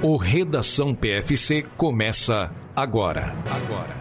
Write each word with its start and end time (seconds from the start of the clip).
O 0.00 0.16
Redação 0.16 0.94
PFC 0.94 1.64
começa 1.76 2.54
agora. 2.76 3.34
Agora. 3.50 3.96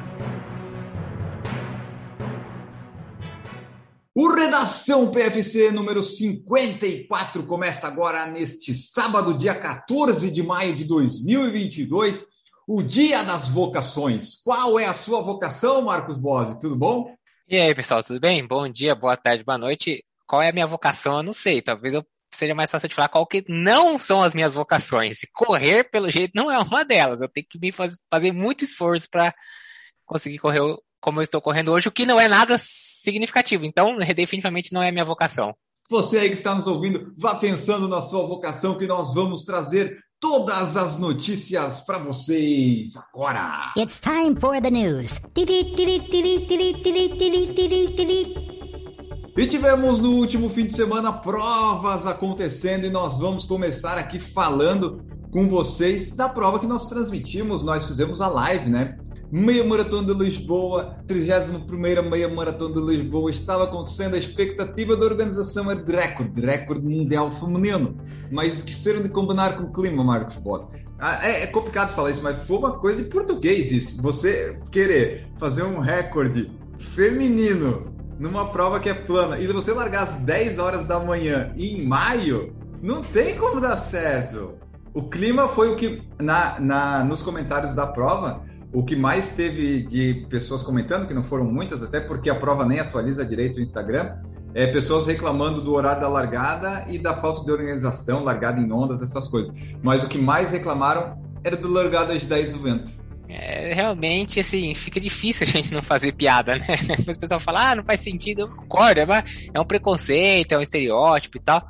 O 4.13 4.31
Redação 4.31 5.09
PFC 5.09 5.71
número 5.71 6.03
54 6.03 7.47
começa 7.47 7.87
agora 7.87 8.27
neste 8.27 8.75
sábado, 8.75 9.35
dia 9.35 9.55
14 9.55 10.29
de 10.29 10.43
maio 10.43 10.75
de 10.75 10.85
2022, 10.85 12.27
o 12.67 12.83
Dia 12.83 13.23
das 13.23 13.47
Vocações. 13.47 14.39
Qual 14.43 14.79
é 14.79 14.85
a 14.85 14.93
sua 14.93 15.23
vocação, 15.23 15.81
Marcos 15.81 16.19
Bose? 16.19 16.59
Tudo 16.59 16.75
bom? 16.75 17.11
E 17.49 17.57
aí, 17.57 17.73
pessoal, 17.73 18.03
tudo 18.03 18.19
bem? 18.19 18.45
Bom 18.45 18.69
dia, 18.69 18.93
boa 18.93 19.17
tarde, 19.17 19.43
boa 19.43 19.57
noite. 19.57 20.05
Qual 20.27 20.43
é 20.43 20.49
a 20.49 20.53
minha 20.53 20.67
vocação? 20.67 21.17
Eu 21.17 21.23
não 21.23 21.33
sei. 21.33 21.59
Talvez 21.59 21.95
eu 21.95 22.05
seja 22.31 22.53
mais 22.53 22.69
fácil 22.69 22.89
de 22.89 22.95
falar 22.95 23.09
qual 23.09 23.25
que 23.25 23.43
não 23.47 23.97
são 23.97 24.21
as 24.21 24.33
minhas 24.33 24.53
vocações. 24.53 25.19
Correr, 25.33 25.85
pelo 25.85 26.09
jeito, 26.09 26.33
não 26.35 26.51
é 26.51 26.57
uma 26.59 26.83
delas. 26.83 27.21
Eu 27.21 27.29
tenho 27.29 27.47
que 27.49 27.59
me 27.59 27.71
faz, 27.71 27.99
fazer 28.09 28.31
muito 28.31 28.63
esforço 28.63 29.09
para 29.09 29.33
conseguir 30.05 30.37
correr 30.39 30.61
como 30.99 31.19
eu 31.19 31.23
estou 31.23 31.41
correndo 31.41 31.71
hoje, 31.71 31.87
o 31.87 31.91
que 31.91 32.05
não 32.05 32.19
é 32.19 32.27
nada 32.27 32.57
significativo. 32.59 33.65
Então, 33.65 33.97
definitivamente 33.97 34.73
não 34.73 34.81
é 34.81 34.89
a 34.89 34.91
minha 34.91 35.05
vocação. 35.05 35.53
Você 35.89 36.17
aí 36.17 36.27
que 36.27 36.35
está 36.35 36.53
nos 36.53 36.67
ouvindo, 36.67 37.13
vá 37.17 37.35
pensando 37.35 37.87
na 37.87 38.01
sua 38.01 38.27
vocação 38.27 38.77
que 38.77 38.85
nós 38.85 39.13
vamos 39.13 39.45
trazer 39.45 39.97
todas 40.19 40.75
as 40.75 40.99
notícias 40.99 41.81
para 41.81 41.99
vocês 41.99 42.93
agora. 42.97 43.71
It's 43.77 43.99
time 44.01 44.35
for 44.39 44.61
the 44.61 44.69
news. 44.69 45.21
E 49.37 49.45
tivemos 49.45 49.99
no 49.99 50.13
último 50.13 50.49
fim 50.49 50.65
de 50.65 50.75
semana 50.75 51.13
provas 51.13 52.07
acontecendo 52.07 52.87
e 52.87 52.89
nós 52.89 53.19
vamos 53.19 53.45
começar 53.45 53.95
aqui 53.95 54.19
falando 54.19 55.05
com 55.29 55.47
vocês 55.47 56.09
da 56.09 56.27
prova 56.27 56.57
que 56.57 56.65
nós 56.65 56.89
transmitimos. 56.89 57.61
Nós 57.61 57.85
fizemos 57.85 58.19
a 58.19 58.27
live, 58.29 58.67
né? 58.67 58.97
Meia 59.31 59.63
Maratona 59.63 60.11
de 60.11 60.23
Lisboa, 60.23 60.97
31 61.05 62.09
Meia 62.09 62.27
Maratona 62.27 62.81
de 62.81 62.87
Lisboa, 62.87 63.29
estava 63.29 63.65
acontecendo 63.65 64.15
a 64.15 64.17
expectativa 64.17 64.97
da 64.97 65.05
organização 65.05 65.69
é 65.69 65.75
de 65.75 65.91
recorde, 65.91 66.41
recorde 66.43 66.87
mundial 66.87 67.29
feminino. 67.29 67.95
Mas 68.31 68.55
esqueceram 68.55 69.03
de 69.03 69.09
combinar 69.09 69.55
com 69.55 69.65
o 69.65 69.71
clima, 69.71 70.03
Marcos 70.03 70.37
Boss. 70.37 70.67
Ah, 70.97 71.19
é, 71.23 71.43
é 71.43 71.47
complicado 71.47 71.93
falar 71.93 72.09
isso, 72.09 72.23
mas 72.23 72.43
foi 72.47 72.57
uma 72.57 72.79
coisa 72.79 73.03
de 73.03 73.07
português 73.07 73.71
isso. 73.71 74.01
Você 74.01 74.59
querer 74.71 75.27
fazer 75.37 75.61
um 75.61 75.79
recorde 75.79 76.49
feminino 76.79 77.96
numa 78.19 78.49
prova 78.49 78.79
que 78.79 78.89
é 78.89 78.93
plana 78.93 79.39
e 79.39 79.47
você 79.47 79.71
largar 79.71 80.03
às 80.03 80.15
10 80.15 80.59
horas 80.59 80.85
da 80.85 80.99
manhã 80.99 81.53
em 81.55 81.85
maio, 81.85 82.55
não 82.81 83.01
tem 83.01 83.35
como 83.37 83.59
dar 83.59 83.75
certo. 83.75 84.55
O 84.93 85.03
clima 85.09 85.47
foi 85.47 85.69
o 85.71 85.75
que, 85.75 86.01
na, 86.19 86.59
na, 86.59 87.03
nos 87.03 87.21
comentários 87.21 87.73
da 87.75 87.85
prova, 87.85 88.43
o 88.73 88.83
que 88.83 88.95
mais 88.95 89.29
teve 89.29 89.83
de 89.83 90.25
pessoas 90.29 90.63
comentando, 90.63 91.07
que 91.07 91.13
não 91.13 91.23
foram 91.23 91.45
muitas, 91.45 91.83
até 91.83 91.99
porque 91.99 92.29
a 92.29 92.35
prova 92.35 92.65
nem 92.65 92.79
atualiza 92.79 93.25
direito 93.25 93.57
o 93.57 93.61
Instagram, 93.61 94.17
é 94.53 94.65
pessoas 94.67 95.05
reclamando 95.05 95.61
do 95.61 95.73
horário 95.73 96.01
da 96.01 96.07
largada 96.07 96.85
e 96.89 96.97
da 96.97 97.13
falta 97.13 97.43
de 97.43 97.51
organização, 97.51 98.23
largada 98.23 98.59
em 98.59 98.71
ondas, 98.71 99.01
essas 99.01 99.27
coisas. 99.27 99.53
Mas 99.83 100.03
o 100.03 100.07
que 100.07 100.17
mais 100.17 100.49
reclamaram 100.49 101.21
era 101.43 101.55
do 101.55 101.67
largada 101.67 102.13
às 102.13 102.25
10 102.25 102.53
do 102.53 102.59
vento. 102.59 102.91
É, 103.29 103.73
realmente, 103.73 104.39
assim, 104.39 104.73
fica 104.73 104.99
difícil 104.99 105.45
a 105.45 105.49
gente 105.49 105.73
não 105.73 105.83
fazer 105.83 106.13
piada, 106.13 106.55
né? 106.55 106.65
o 107.07 107.19
pessoal 107.19 107.39
fala, 107.39 107.71
ah, 107.71 107.75
não 107.75 107.83
faz 107.83 107.99
sentido, 107.99 108.41
eu 108.41 108.49
concordo, 108.49 109.01
é, 109.01 109.05
é 109.53 109.59
um 109.59 109.65
preconceito, 109.65 110.53
é 110.53 110.57
um 110.57 110.61
estereótipo 110.61 111.37
e 111.37 111.41
tal. 111.41 111.67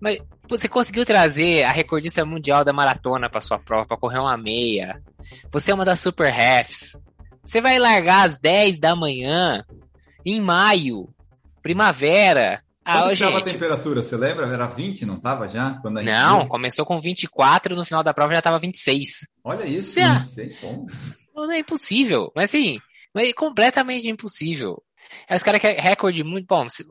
Mas 0.00 0.18
você 0.48 0.68
conseguiu 0.68 1.04
trazer 1.04 1.64
a 1.64 1.72
recordista 1.72 2.24
mundial 2.24 2.64
da 2.64 2.72
maratona 2.72 3.28
para 3.28 3.40
sua 3.40 3.58
prova, 3.58 3.86
para 3.86 3.96
correr 3.96 4.18
uma 4.18 4.36
meia. 4.36 5.02
Você 5.50 5.70
é 5.70 5.74
uma 5.74 5.84
das 5.84 6.00
super 6.00 6.30
refs. 6.30 6.96
Você 7.44 7.60
vai 7.60 7.78
largar 7.78 8.26
às 8.26 8.38
10 8.38 8.78
da 8.78 8.94
manhã, 8.94 9.64
em 10.24 10.40
maio, 10.40 11.08
primavera. 11.62 12.62
Ah, 12.84 13.02
Quanto 13.02 13.12
estava 13.12 13.38
a 13.38 13.42
temperatura? 13.42 14.02
Você 14.02 14.16
lembra? 14.16 14.46
Era 14.46 14.66
20, 14.66 15.06
não 15.06 15.16
estava 15.16 15.48
já? 15.48 15.74
Quando 15.82 16.02
não, 16.02 16.48
começou 16.48 16.84
com 16.84 16.98
24, 16.98 17.76
no 17.76 17.84
final 17.84 18.02
da 18.02 18.14
prova 18.14 18.32
já 18.32 18.38
estava 18.38 18.58
26. 18.58 19.28
Olha 19.44 19.64
isso, 19.66 19.92
Você... 20.28 20.56
Não 21.34 21.50
é 21.50 21.58
impossível, 21.58 22.30
mas 22.34 22.50
assim, 22.50 22.78
é 23.16 23.32
completamente 23.32 24.08
impossível. 24.08 24.82
Aí 25.28 25.36
os 25.36 25.42
caras 25.42 25.60
querem 25.60 25.80
recorde 25.80 26.22
muito 26.22 26.46
bom. 26.46 26.68
Se, 26.68 26.84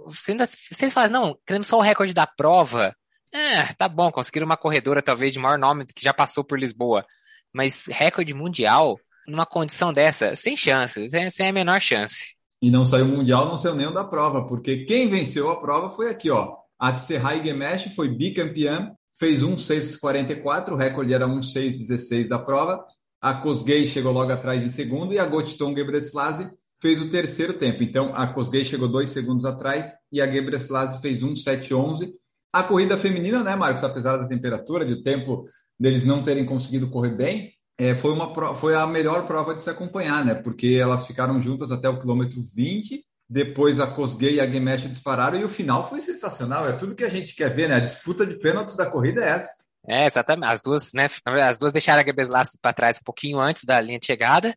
vocês 0.71 0.93
falam, 0.93 1.09
não, 1.09 1.37
queremos 1.45 1.67
só 1.67 1.77
o 1.77 1.81
recorde 1.81 2.13
da 2.13 2.25
prova. 2.25 2.95
É, 3.31 3.73
tá 3.73 3.87
bom, 3.87 4.11
conseguiram 4.11 4.45
uma 4.45 4.57
corredora 4.57 5.03
talvez 5.03 5.33
de 5.33 5.39
maior 5.39 5.59
nome 5.59 5.85
que 5.85 6.03
já 6.03 6.13
passou 6.13 6.43
por 6.43 6.59
Lisboa. 6.59 7.05
Mas 7.53 7.85
recorde 7.87 8.33
mundial, 8.33 8.99
numa 9.27 9.45
condição 9.45 9.93
dessa, 9.93 10.35
sem 10.35 10.55
chances, 10.55 11.11
sem 11.31 11.47
a 11.47 11.53
menor 11.53 11.79
chance. 11.79 12.35
E 12.61 12.69
não 12.69 12.85
saiu 12.85 13.05
mundial, 13.05 13.45
não 13.45 13.57
saiu 13.57 13.75
nem 13.75 13.87
o 13.87 13.93
da 13.93 14.03
prova, 14.03 14.45
porque 14.45 14.85
quem 14.85 15.07
venceu 15.07 15.49
a 15.49 15.61
prova 15.61 15.89
foi 15.89 16.09
aqui, 16.09 16.29
ó. 16.29 16.57
A 16.79 16.95
Gemesh 16.95 17.93
foi 17.95 18.09
bicampeã, 18.09 18.93
fez 19.19 19.43
1,644, 19.43 20.73
o 20.73 20.77
recorde 20.77 21.13
era 21.13 21.27
1,616 21.27 22.29
da 22.29 22.39
prova. 22.39 22.83
A 23.21 23.33
Kosgei 23.33 23.85
chegou 23.85 24.13
logo 24.13 24.31
atrás 24.31 24.63
em 24.63 24.69
segundo 24.69 25.13
e 25.13 25.19
a 25.19 25.25
Gotiton 25.25 25.75
Gebreselassie 25.75 26.49
fez 26.81 27.01
o 27.01 27.11
terceiro 27.11 27.53
tempo. 27.53 27.83
Então, 27.83 28.13
a 28.15 28.27
Kosgei 28.27 28.63
chegou 28.63 28.87
dois 28.87 29.09
segundos 29.09 29.45
atrás 29.45 29.91
e 30.11 30.21
a 30.21 30.31
Gebreselassie 30.31 31.01
fez 31.01 31.21
1,711. 31.21 32.13
A 32.53 32.63
corrida 32.63 32.97
feminina, 32.97 33.43
né, 33.43 33.55
Marcos, 33.55 33.83
apesar 33.83 34.17
da 34.17 34.27
temperatura, 34.27 34.85
de 34.85 34.93
o 34.93 35.03
tempo 35.03 35.43
deles 35.77 36.05
não 36.05 36.23
terem 36.23 36.45
conseguido 36.45 36.89
correr 36.89 37.15
bem, 37.15 37.51
é, 37.77 37.93
foi, 37.93 38.11
uma, 38.11 38.55
foi 38.55 38.75
a 38.75 38.87
melhor 38.87 39.27
prova 39.27 39.53
de 39.53 39.61
se 39.61 39.69
acompanhar, 39.69 40.25
né? 40.25 40.35
Porque 40.35 40.77
elas 40.81 41.05
ficaram 41.05 41.41
juntas 41.41 41.71
até 41.71 41.87
o 41.87 41.99
quilômetro 41.99 42.41
20, 42.53 43.03
depois 43.29 43.79
a 43.79 43.87
Kosgei 43.87 44.35
e 44.35 44.39
a 44.39 44.47
Gemesh 44.47 44.89
dispararam 44.89 45.39
e 45.39 45.43
o 45.43 45.49
final 45.49 45.87
foi 45.87 46.01
sensacional. 46.01 46.67
É 46.67 46.73
tudo 46.73 46.95
que 46.95 47.03
a 47.03 47.09
gente 47.09 47.35
quer 47.35 47.53
ver, 47.53 47.69
né? 47.69 47.75
A 47.75 47.79
disputa 47.79 48.25
de 48.25 48.35
pênaltis 48.35 48.75
da 48.75 48.89
corrida 48.89 49.23
é 49.23 49.29
essa. 49.29 49.49
É, 49.87 50.05
exatamente. 50.05 50.51
As 50.51 50.61
duas, 50.61 50.91
né? 50.93 51.07
As 51.43 51.57
duas 51.57 51.73
deixaram 51.73 52.01
a 52.01 52.05
Gebeslassi 52.05 52.57
para 52.61 52.73
trás 52.73 52.97
um 52.97 53.03
pouquinho 53.03 53.39
antes 53.39 53.63
da 53.63 53.79
linha 53.79 53.99
de 53.99 54.05
chegada 54.05 54.55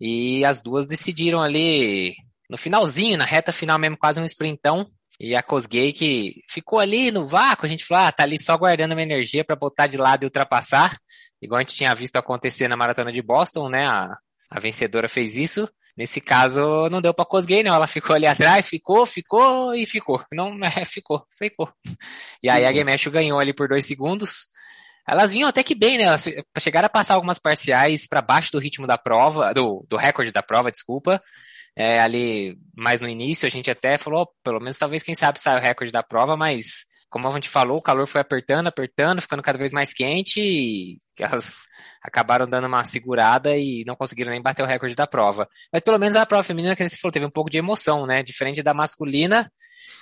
e 0.00 0.44
as 0.44 0.60
duas 0.60 0.86
decidiram 0.86 1.42
ali 1.42 2.14
no 2.48 2.56
finalzinho, 2.56 3.18
na 3.18 3.24
reta 3.24 3.52
final 3.52 3.78
mesmo, 3.78 3.96
quase 3.98 4.20
um 4.20 4.24
sprintão. 4.24 4.86
E 5.18 5.34
a 5.34 5.42
Kosgei 5.42 5.92
que 5.92 6.42
ficou 6.48 6.78
ali 6.78 7.10
no 7.10 7.26
vácuo, 7.26 7.66
a 7.66 7.68
gente 7.68 7.84
falou, 7.84 8.04
ah, 8.04 8.12
tá 8.12 8.22
ali 8.22 8.40
só 8.40 8.56
guardando 8.56 8.92
uma 8.92 9.02
energia 9.02 9.44
para 9.44 9.56
botar 9.56 9.86
de 9.86 9.96
lado 9.96 10.24
e 10.24 10.26
ultrapassar 10.26 10.96
igual 11.42 11.58
a 11.58 11.62
gente 11.62 11.74
tinha 11.74 11.94
visto 11.94 12.16
acontecer 12.16 12.68
na 12.68 12.76
maratona 12.76 13.10
de 13.10 13.20
Boston, 13.20 13.68
né? 13.68 13.84
A, 13.84 14.16
a 14.48 14.60
vencedora 14.60 15.08
fez 15.08 15.34
isso. 15.34 15.68
Nesse 15.96 16.20
caso, 16.20 16.88
não 16.90 17.02
deu 17.02 17.12
para 17.12 17.24
Cosgay, 17.24 17.62
não. 17.62 17.74
Ela 17.74 17.86
ficou 17.86 18.16
ali 18.16 18.26
atrás, 18.26 18.68
ficou, 18.68 19.04
ficou 19.04 19.74
e 19.74 19.84
ficou. 19.84 20.24
Não, 20.32 20.52
é, 20.64 20.84
ficou, 20.84 21.26
ficou. 21.38 21.70
E 22.42 22.48
aí 22.48 22.64
a 22.64 22.72
Gemesho 22.72 23.10
ganhou 23.10 23.38
ali 23.38 23.52
por 23.52 23.68
dois 23.68 23.86
segundos. 23.86 24.48
Elas 25.06 25.32
vinham 25.32 25.48
até 25.48 25.62
que 25.62 25.74
bem, 25.74 25.98
né? 25.98 26.04
Elas 26.04 26.28
chegaram 26.60 26.86
a 26.86 26.90
passar 26.90 27.14
algumas 27.14 27.38
parciais 27.38 28.06
para 28.06 28.22
baixo 28.22 28.52
do 28.52 28.58
ritmo 28.58 28.86
da 28.86 28.96
prova, 28.96 29.52
do, 29.52 29.84
do 29.88 29.96
recorde 29.96 30.32
da 30.32 30.42
prova, 30.42 30.70
desculpa. 30.70 31.20
É, 31.76 32.00
ali 32.00 32.56
mais 32.76 33.00
no 33.00 33.08
início, 33.08 33.46
a 33.46 33.50
gente 33.50 33.70
até 33.70 33.98
falou, 33.98 34.28
pelo 34.44 34.60
menos 34.60 34.78
talvez 34.78 35.02
quem 35.02 35.14
sabe 35.14 35.40
saia 35.40 35.58
o 35.58 35.62
recorde 35.62 35.92
da 35.92 36.02
prova, 36.02 36.36
mas 36.36 36.84
como 37.12 37.28
a 37.28 37.30
gente 37.32 37.50
falou, 37.50 37.76
o 37.76 37.82
calor 37.82 38.06
foi 38.06 38.22
apertando, 38.22 38.68
apertando, 38.68 39.20
ficando 39.20 39.42
cada 39.42 39.58
vez 39.58 39.70
mais 39.70 39.92
quente 39.92 40.40
e 40.40 40.98
elas 41.20 41.64
acabaram 42.02 42.46
dando 42.46 42.66
uma 42.66 42.82
segurada 42.84 43.54
e 43.54 43.84
não 43.86 43.94
conseguiram 43.94 44.30
nem 44.30 44.40
bater 44.40 44.62
o 44.62 44.66
recorde 44.66 44.96
da 44.96 45.06
prova. 45.06 45.46
Mas 45.70 45.82
pelo 45.82 45.98
menos 45.98 46.16
a 46.16 46.24
prova 46.24 46.42
feminina, 46.42 46.74
que 46.74 46.82
gente 46.82 46.98
falou, 46.98 47.12
teve 47.12 47.26
um 47.26 47.30
pouco 47.30 47.50
de 47.50 47.58
emoção, 47.58 48.06
né? 48.06 48.22
Diferente 48.22 48.62
da 48.62 48.72
masculina, 48.72 49.52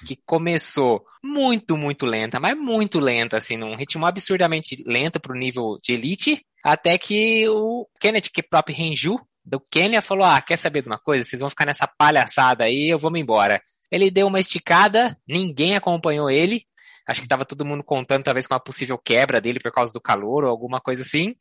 que 0.06 0.16
começou 0.24 1.04
muito, 1.20 1.76
muito 1.76 2.06
lenta, 2.06 2.38
mas 2.38 2.56
muito 2.56 3.00
lenta, 3.00 3.36
assim, 3.36 3.56
num 3.56 3.74
ritmo 3.74 4.06
absurdamente 4.06 4.80
lento 4.86 5.18
para 5.18 5.32
o 5.32 5.38
nível 5.38 5.78
de 5.82 5.94
elite, 5.94 6.46
até 6.64 6.96
que 6.96 7.48
o 7.48 7.88
Kenneth 7.98 8.30
próprio 8.48 8.76
Renju, 8.76 9.16
do 9.44 9.58
Quênia, 9.58 10.00
falou, 10.00 10.24
ah, 10.24 10.40
quer 10.40 10.56
saber 10.56 10.82
de 10.82 10.88
uma 10.88 10.98
coisa? 10.98 11.24
Vocês 11.24 11.40
vão 11.40 11.50
ficar 11.50 11.66
nessa 11.66 11.88
palhaçada 11.88 12.62
aí, 12.62 12.88
eu 12.88 13.00
vou 13.00 13.10
me 13.10 13.20
embora. 13.20 13.60
Ele 13.90 14.12
deu 14.12 14.28
uma 14.28 14.38
esticada, 14.38 15.18
ninguém 15.26 15.74
acompanhou 15.74 16.30
ele, 16.30 16.62
Acho 17.06 17.20
que 17.20 17.26
estava 17.26 17.44
todo 17.44 17.64
mundo 17.64 17.82
contando 17.82 18.24
talvez 18.24 18.46
com 18.46 18.54
uma 18.54 18.60
possível 18.60 18.98
quebra 18.98 19.40
dele 19.40 19.60
por 19.60 19.72
causa 19.72 19.92
do 19.92 20.00
calor 20.00 20.44
ou 20.44 20.50
alguma 20.50 20.80
coisa 20.80 21.02
assim. 21.02 21.34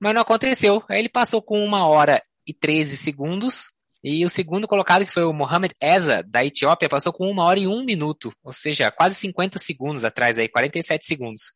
Mas 0.00 0.14
não 0.14 0.22
aconteceu. 0.22 0.82
Aí 0.88 0.98
ele 0.98 1.08
passou 1.08 1.42
com 1.42 1.64
uma 1.64 1.86
hora 1.86 2.22
e 2.46 2.52
13 2.52 2.96
segundos. 2.96 3.70
E 4.04 4.24
o 4.24 4.28
segundo 4.28 4.66
colocado, 4.66 5.06
que 5.06 5.12
foi 5.12 5.22
o 5.22 5.32
Mohamed 5.32 5.74
Eza, 5.80 6.24
da 6.26 6.44
Etiópia, 6.44 6.88
passou 6.88 7.12
com 7.12 7.30
uma 7.30 7.44
hora 7.44 7.60
e 7.60 7.68
um 7.68 7.84
minuto. 7.84 8.32
Ou 8.42 8.52
seja, 8.52 8.90
quase 8.90 9.14
50 9.14 9.58
segundos 9.60 10.04
atrás 10.04 10.36
aí, 10.38 10.48
47 10.48 11.06
segundos. 11.06 11.52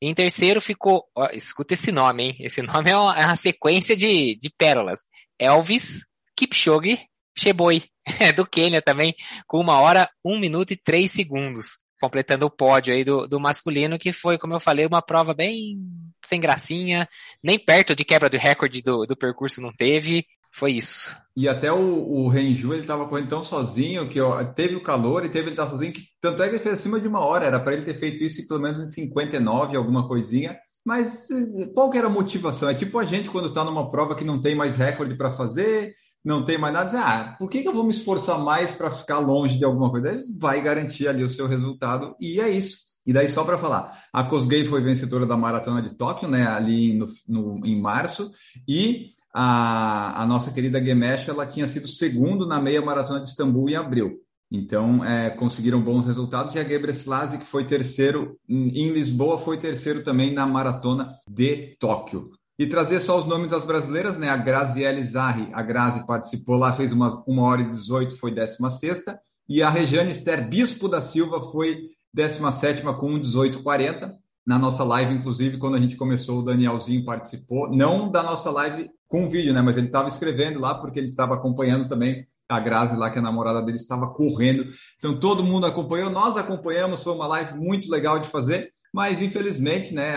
E 0.00 0.08
em 0.08 0.14
terceiro 0.14 0.60
ficou, 0.60 1.04
ó, 1.16 1.28
escuta 1.32 1.74
esse 1.74 1.90
nome, 1.90 2.24
hein? 2.24 2.36
Esse 2.40 2.62
nome 2.62 2.90
é 2.90 2.96
uma, 2.96 3.18
é 3.18 3.26
uma 3.26 3.36
sequência 3.36 3.96
de, 3.96 4.36
de 4.36 4.48
pérolas. 4.56 5.00
Elvis 5.40 6.04
Kipchoge 6.36 7.00
Sheboi, 7.38 7.82
do 8.36 8.46
Quênia 8.46 8.82
também, 8.82 9.14
com 9.46 9.60
uma 9.60 9.80
hora, 9.80 10.10
um 10.24 10.38
minuto 10.38 10.72
e 10.72 10.76
três 10.76 11.12
segundos. 11.12 11.78
Completando 12.00 12.46
o 12.46 12.50
pódio 12.50 12.94
aí 12.94 13.04
do, 13.04 13.26
do 13.26 13.40
masculino, 13.40 13.98
que 13.98 14.12
foi, 14.12 14.38
como 14.38 14.54
eu 14.54 14.60
falei, 14.60 14.86
uma 14.86 15.02
prova 15.02 15.34
bem 15.34 15.78
sem 16.24 16.40
gracinha, 16.40 17.08
nem 17.42 17.58
perto 17.58 17.94
de 17.94 18.04
quebra 18.04 18.28
do 18.28 18.36
recorde 18.36 18.82
do, 18.82 19.06
do 19.06 19.16
percurso 19.16 19.60
não 19.60 19.72
teve. 19.72 20.26
Foi 20.50 20.72
isso. 20.72 21.14
E 21.36 21.48
até 21.48 21.70
o, 21.70 21.78
o 21.78 22.28
Renju, 22.28 22.72
ele 22.72 22.80
estava 22.80 23.06
correndo 23.06 23.28
tão 23.28 23.44
sozinho 23.44 24.08
que 24.08 24.20
ó, 24.20 24.42
teve 24.44 24.74
o 24.74 24.82
calor 24.82 25.24
e 25.24 25.28
teve 25.28 25.44
ele 25.44 25.50
estar 25.50 25.66
tá 25.66 25.70
sozinho, 25.70 25.92
que, 25.92 26.02
tanto 26.20 26.42
é 26.42 26.48
que 26.48 26.56
ele 26.56 26.62
fez 26.62 26.76
acima 26.76 27.00
de 27.00 27.06
uma 27.06 27.20
hora. 27.20 27.46
Era 27.46 27.60
para 27.60 27.74
ele 27.74 27.84
ter 27.84 27.94
feito 27.94 28.24
isso 28.24 28.46
pelo 28.48 28.60
menos 28.60 28.80
em 28.80 28.88
59, 28.88 29.76
alguma 29.76 30.08
coisinha. 30.08 30.58
Mas 30.84 31.30
eh, 31.30 31.70
qual 31.74 31.90
que 31.90 31.98
era 31.98 32.06
a 32.06 32.10
motivação? 32.10 32.68
É 32.68 32.74
tipo 32.74 32.98
a 32.98 33.04
gente 33.04 33.28
quando 33.28 33.48
está 33.48 33.62
numa 33.62 33.90
prova 33.90 34.16
que 34.16 34.24
não 34.24 34.40
tem 34.40 34.54
mais 34.54 34.76
recorde 34.76 35.14
para 35.16 35.30
fazer, 35.30 35.92
não 36.28 36.44
tem 36.44 36.58
mais 36.58 36.74
nada, 36.74 36.90
diz, 36.90 36.94
ah, 36.94 37.36
por 37.38 37.48
que, 37.48 37.62
que 37.62 37.68
eu 37.68 37.72
vou 37.72 37.84
me 37.84 37.90
esforçar 37.90 38.38
mais 38.38 38.72
para 38.72 38.90
ficar 38.90 39.18
longe 39.18 39.56
de 39.56 39.64
alguma 39.64 39.90
coisa? 39.90 40.22
Vai 40.38 40.60
garantir 40.60 41.08
ali 41.08 41.24
o 41.24 41.30
seu 41.30 41.46
resultado 41.46 42.14
e 42.20 42.38
é 42.38 42.50
isso. 42.50 42.86
E 43.06 43.14
daí, 43.14 43.30
só 43.30 43.42
para 43.44 43.56
falar, 43.56 43.98
a 44.12 44.24
Kosgei 44.24 44.66
foi 44.66 44.82
vencedora 44.82 45.24
da 45.24 45.38
Maratona 45.38 45.80
de 45.80 45.94
Tóquio, 45.96 46.28
né, 46.28 46.46
ali 46.46 46.92
no, 46.92 47.06
no, 47.26 47.66
em 47.66 47.80
março, 47.80 48.30
e 48.68 49.12
a, 49.32 50.22
a 50.22 50.26
nossa 50.26 50.52
querida 50.52 50.84
Gemesh, 50.84 51.28
ela 51.28 51.46
tinha 51.46 51.66
sido 51.66 51.88
segundo 51.88 52.46
na 52.46 52.60
meia 52.60 52.82
maratona 52.82 53.22
de 53.22 53.30
Istambul 53.30 53.70
em 53.70 53.76
abril. 53.76 54.18
Então, 54.50 55.02
é, 55.02 55.30
conseguiram 55.30 55.80
bons 55.80 56.06
resultados. 56.06 56.54
E 56.54 56.58
a 56.58 56.64
Gebre 56.64 56.92
Selassie, 56.94 57.38
que 57.38 57.46
foi 57.46 57.64
terceiro 57.64 58.38
em 58.48 58.90
Lisboa, 58.90 59.38
foi 59.38 59.58
terceiro 59.58 60.02
também 60.02 60.32
na 60.32 60.46
maratona 60.46 61.14
de 61.30 61.76
Tóquio. 61.78 62.30
E 62.58 62.66
trazer 62.66 63.00
só 63.00 63.16
os 63.18 63.24
nomes 63.24 63.48
das 63.48 63.62
brasileiras, 63.62 64.18
né? 64.18 64.28
A 64.28 64.36
Graziele 64.36 65.04
Zarri, 65.04 65.48
a 65.52 65.62
Grazi 65.62 66.04
participou 66.04 66.56
lá, 66.56 66.72
fez 66.72 66.92
uma, 66.92 67.22
uma 67.24 67.42
hora 67.44 67.62
e 67.62 67.70
18, 67.70 68.16
foi 68.16 68.34
16 68.34 69.04
E 69.48 69.62
a 69.62 69.70
Regiane 69.70 70.10
Esther 70.10 70.48
Bispo 70.48 70.88
da 70.88 71.00
Silva 71.00 71.40
foi 71.40 71.90
17 72.12 72.82
com 72.82 73.20
18,40. 73.20 74.12
Na 74.44 74.58
nossa 74.58 74.82
live, 74.82 75.14
inclusive, 75.14 75.58
quando 75.58 75.76
a 75.76 75.78
gente 75.78 75.94
começou, 75.94 76.38
o 76.38 76.42
Danielzinho 76.42 77.04
participou, 77.04 77.70
não 77.70 78.10
da 78.10 78.22
nossa 78.22 78.50
live 78.50 78.90
com 79.06 79.28
vídeo, 79.28 79.52
né? 79.52 79.62
Mas 79.62 79.76
ele 79.76 79.86
estava 79.86 80.08
escrevendo 80.08 80.58
lá 80.58 80.74
porque 80.74 80.98
ele 80.98 81.06
estava 81.06 81.34
acompanhando 81.34 81.88
também 81.88 82.26
a 82.48 82.58
Grazi 82.58 82.96
lá, 82.96 83.10
que 83.10 83.18
é 83.18 83.20
a 83.20 83.22
namorada 83.22 83.62
dele, 83.62 83.76
estava 83.76 84.08
correndo. 84.08 84.66
Então 84.98 85.20
todo 85.20 85.44
mundo 85.44 85.66
acompanhou, 85.66 86.10
nós 86.10 86.36
acompanhamos, 86.36 87.02
foi 87.02 87.12
uma 87.12 87.28
live 87.28 87.58
muito 87.58 87.90
legal 87.90 88.18
de 88.18 88.28
fazer, 88.28 88.72
mas 88.92 89.22
infelizmente, 89.22 89.92
né, 89.92 90.16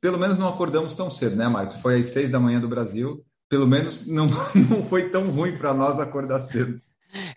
pelo 0.00 0.18
menos 0.18 0.38
não 0.38 0.48
acordamos 0.48 0.94
tão 0.94 1.10
cedo, 1.10 1.36
né, 1.36 1.48
Marcos? 1.48 1.80
Foi 1.80 1.98
às 1.98 2.06
seis 2.06 2.30
da 2.30 2.40
manhã 2.40 2.60
do 2.60 2.68
Brasil, 2.68 3.24
pelo 3.48 3.66
menos 3.66 4.06
não, 4.06 4.26
não 4.70 4.84
foi 4.86 5.08
tão 5.10 5.30
ruim 5.30 5.56
para 5.56 5.74
nós 5.74 5.98
acordar 5.98 6.40
cedo. 6.42 6.78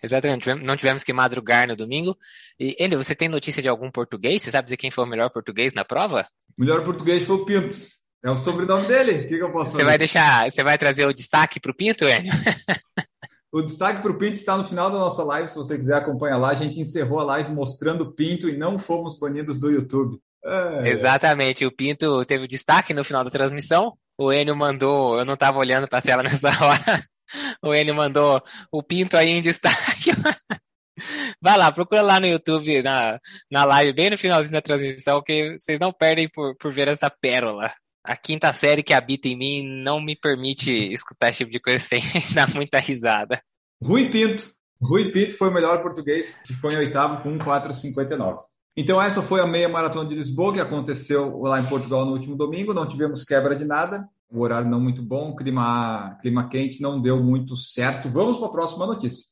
Exatamente, 0.02 0.54
não 0.54 0.76
tivemos 0.76 1.02
que 1.02 1.12
madrugar 1.12 1.66
no 1.66 1.76
domingo. 1.76 2.16
E 2.60 2.76
ele, 2.78 2.96
você 2.96 3.14
tem 3.14 3.28
notícia 3.28 3.62
de 3.62 3.68
algum 3.68 3.90
português? 3.90 4.42
Você 4.42 4.50
sabe 4.50 4.66
dizer 4.66 4.76
quem 4.76 4.90
foi 4.90 5.04
o 5.04 5.08
melhor 5.08 5.30
português 5.30 5.72
na 5.72 5.84
prova? 5.84 6.26
O 6.58 6.60
melhor 6.60 6.84
português 6.84 7.24
foi 7.24 7.36
o 7.36 7.44
Pinto. 7.46 7.74
É 8.24 8.30
o 8.30 8.36
sobrenome 8.36 8.86
dele. 8.86 9.12
O 9.12 9.28
que, 9.28 9.36
que 9.36 9.42
eu 9.42 9.50
posso 9.50 9.70
fazer? 9.70 9.78
Você 9.78 9.84
vai 9.86 9.98
deixar, 9.98 10.50
você 10.50 10.62
vai 10.62 10.78
trazer 10.78 11.06
o 11.06 11.14
destaque 11.14 11.58
para 11.58 11.72
o 11.72 11.74
Pinto, 11.74 12.04
Enio? 12.04 12.32
O 13.54 13.60
destaque 13.60 14.00
para 14.00 14.10
o 14.10 14.16
Pinto 14.16 14.32
está 14.32 14.56
no 14.56 14.64
final 14.64 14.90
da 14.90 14.98
nossa 14.98 15.22
live. 15.22 15.46
Se 15.46 15.56
você 15.56 15.76
quiser 15.76 15.96
acompanhar 15.96 16.38
lá, 16.38 16.48
a 16.48 16.54
gente 16.54 16.80
encerrou 16.80 17.20
a 17.20 17.24
live 17.24 17.52
mostrando 17.52 18.04
o 18.04 18.12
Pinto 18.12 18.48
e 18.48 18.56
não 18.56 18.78
fomos 18.78 19.18
banidos 19.18 19.58
do 19.58 19.70
YouTube. 19.70 20.18
É. 20.44 20.88
Exatamente. 20.88 21.66
O 21.66 21.72
Pinto 21.72 22.24
teve 22.24 22.46
destaque 22.46 22.94
no 22.94 23.04
final 23.04 23.24
da 23.24 23.30
transmissão. 23.30 23.96
O 24.18 24.32
Enio 24.32 24.56
mandou, 24.56 25.18
eu 25.18 25.24
não 25.24 25.34
estava 25.34 25.58
olhando 25.58 25.88
para 25.88 25.98
a 25.98 26.02
tela 26.02 26.22
nessa 26.24 26.48
hora. 26.48 27.04
O 27.62 27.74
Enio 27.74 27.94
mandou 27.94 28.42
o 28.70 28.82
Pinto 28.82 29.16
aí 29.16 29.30
em 29.30 29.42
destaque. 29.42 30.10
Vai 31.40 31.56
lá, 31.56 31.72
procura 31.72 32.02
lá 32.02 32.20
no 32.20 32.26
YouTube, 32.26 32.82
na, 32.82 33.18
na 33.50 33.64
live, 33.64 33.94
bem 33.94 34.10
no 34.10 34.18
finalzinho 34.18 34.52
da 34.52 34.60
transmissão, 34.60 35.22
que 35.22 35.56
vocês 35.58 35.80
não 35.80 35.90
perdem 35.90 36.28
por, 36.28 36.54
por 36.56 36.70
ver 36.70 36.86
essa 36.86 37.10
pérola 37.10 37.72
a 38.04 38.16
quinta 38.16 38.52
série 38.52 38.82
que 38.82 38.92
habita 38.92 39.28
em 39.28 39.36
mim 39.36 39.62
não 39.62 40.00
me 40.00 40.16
permite 40.16 40.70
escutar 40.92 41.28
esse 41.28 41.38
tipo 41.38 41.50
de 41.50 41.60
coisa 41.60 41.78
sem 41.78 42.00
dar 42.34 42.52
muita 42.52 42.78
risada. 42.78 43.40
Rui 43.82 44.10
Pinto. 44.10 44.52
Rui 44.80 45.12
Pinto 45.12 45.36
foi 45.36 45.48
o 45.48 45.54
melhor 45.54 45.80
português, 45.82 46.36
que 46.44 46.54
foi 46.54 46.74
em 46.74 46.78
oitavo 46.78 47.22
com 47.22 47.38
4,59. 47.38 48.40
Então 48.74 49.00
essa 49.00 49.20
foi 49.20 49.38
a 49.40 49.46
meia 49.46 49.68
maratona 49.68 50.08
de 50.08 50.14
Lisboa, 50.14 50.54
que 50.54 50.60
aconteceu 50.60 51.38
lá 51.40 51.60
em 51.60 51.66
Portugal 51.66 52.06
no 52.06 52.12
último 52.12 52.34
domingo. 52.34 52.72
Não 52.72 52.88
tivemos 52.88 53.22
quebra 53.22 53.54
de 53.54 53.66
nada, 53.66 54.08
o 54.30 54.40
horário 54.40 54.70
não 54.70 54.80
muito 54.80 55.02
bom, 55.02 55.36
clima, 55.36 56.16
clima 56.22 56.48
quente 56.48 56.80
não 56.80 56.98
deu 56.98 57.22
muito 57.22 57.54
certo. 57.54 58.08
Vamos 58.08 58.38
para 58.38 58.46
a 58.48 58.52
próxima 58.52 58.86
notícia. 58.86 59.26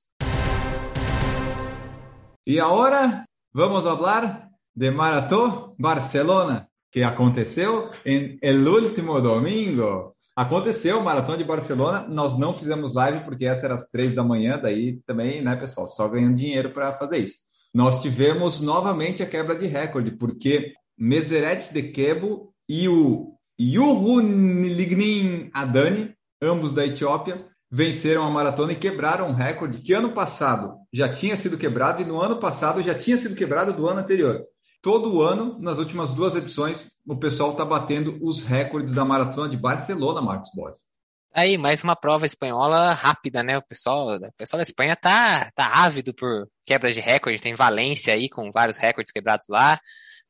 E 2.47 2.61
agora 2.61 3.25
vamos 3.51 3.85
falar 3.85 4.51
de 4.77 4.91
Marató 4.91 5.75
Barcelona 5.79 6.69
que 6.93 7.03
aconteceu 7.03 7.91
em 8.05 8.39
el 8.43 8.69
último 8.69 9.23
domingo. 9.23 10.15
Aconteceu 10.37 10.99
o 10.99 11.05
Maratona 11.05 11.39
de 11.39 11.45
Barcelona, 11.45 12.07
nós 12.07 12.39
não 12.39 12.53
fizemos 12.53 12.95
live 12.95 13.25
porque 13.25 13.47
essa 13.47 13.65
era 13.65 13.75
às 13.75 13.89
três 13.89 14.15
da 14.15 14.23
manhã, 14.23 14.59
daí 14.59 15.01
também, 15.07 15.41
né, 15.41 15.57
pessoal, 15.57 15.89
só 15.89 16.09
ganhando 16.09 16.37
dinheiro 16.37 16.75
para 16.75 16.93
fazer 16.93 17.19
isso. 17.19 17.50
Nós 17.73 18.01
tivemos 18.01 18.61
novamente 18.61 19.23
a 19.23 19.27
quebra 19.27 19.55
de 19.55 19.67
recorde, 19.67 20.11
porque 20.11 20.73
Meseret 20.99 21.73
de 21.73 21.83
Kebo 21.85 22.53
e 22.69 22.89
o 22.89 23.37
Lignin 23.59 25.51
Adani, 25.53 26.15
ambos 26.43 26.73
da 26.73 26.87
Etiópia, 26.87 27.39
venceram 27.71 28.25
a 28.25 28.31
maratona 28.31 28.73
e 28.73 28.77
quebraram 28.77 29.29
um 29.29 29.35
recorde 29.35 29.79
que 29.79 29.93
ano 29.93 30.13
passado 30.13 30.75
já 30.93 31.09
tinha 31.09 31.37
sido 31.37 31.57
quebrado 31.57 32.03
e 32.03 32.05
no 32.05 32.21
ano 32.21 32.41
passado 32.41 32.83
já 32.83 32.95
tinha 32.95 33.17
sido 33.17 33.37
quebrado 33.37 33.73
do 33.73 33.87
ano 33.87 34.01
anterior 34.01 34.45
todo 34.83 35.21
ano, 35.21 35.59
nas 35.59 35.79
últimas 35.79 36.13
duas 36.13 36.35
edições, 36.35 36.93
o 37.07 37.17
pessoal 37.17 37.53
está 37.53 37.65
batendo 37.65 38.19
os 38.23 38.45
recordes 38.45 38.95
da 38.95 39.05
maratona 39.05 39.49
de 39.49 39.57
Barcelona, 39.57 40.23
Marcos 40.23 40.51
Borges. 40.55 40.90
Aí, 41.33 41.57
mais 41.57 41.85
uma 41.85 41.95
prova 41.95 42.27
espanhola 42.27 42.93
rápida, 42.93 43.43
né? 43.43 43.57
O 43.57 43.63
pessoal, 43.63 44.17
o 44.17 44.33
pessoal 44.33 44.59
da 44.59 44.65
Espanha 44.65 44.97
tá, 44.97 45.51
tá 45.55 45.67
ávido 45.85 46.13
por 46.13 46.49
quebras 46.65 46.95
de 46.95 47.01
recorde. 47.01 47.41
Tem 47.41 47.55
Valência 47.55 48.13
aí 48.13 48.29
com 48.29 48.51
vários 48.51 48.77
recordes 48.77 49.13
quebrados 49.13 49.47
lá. 49.49 49.79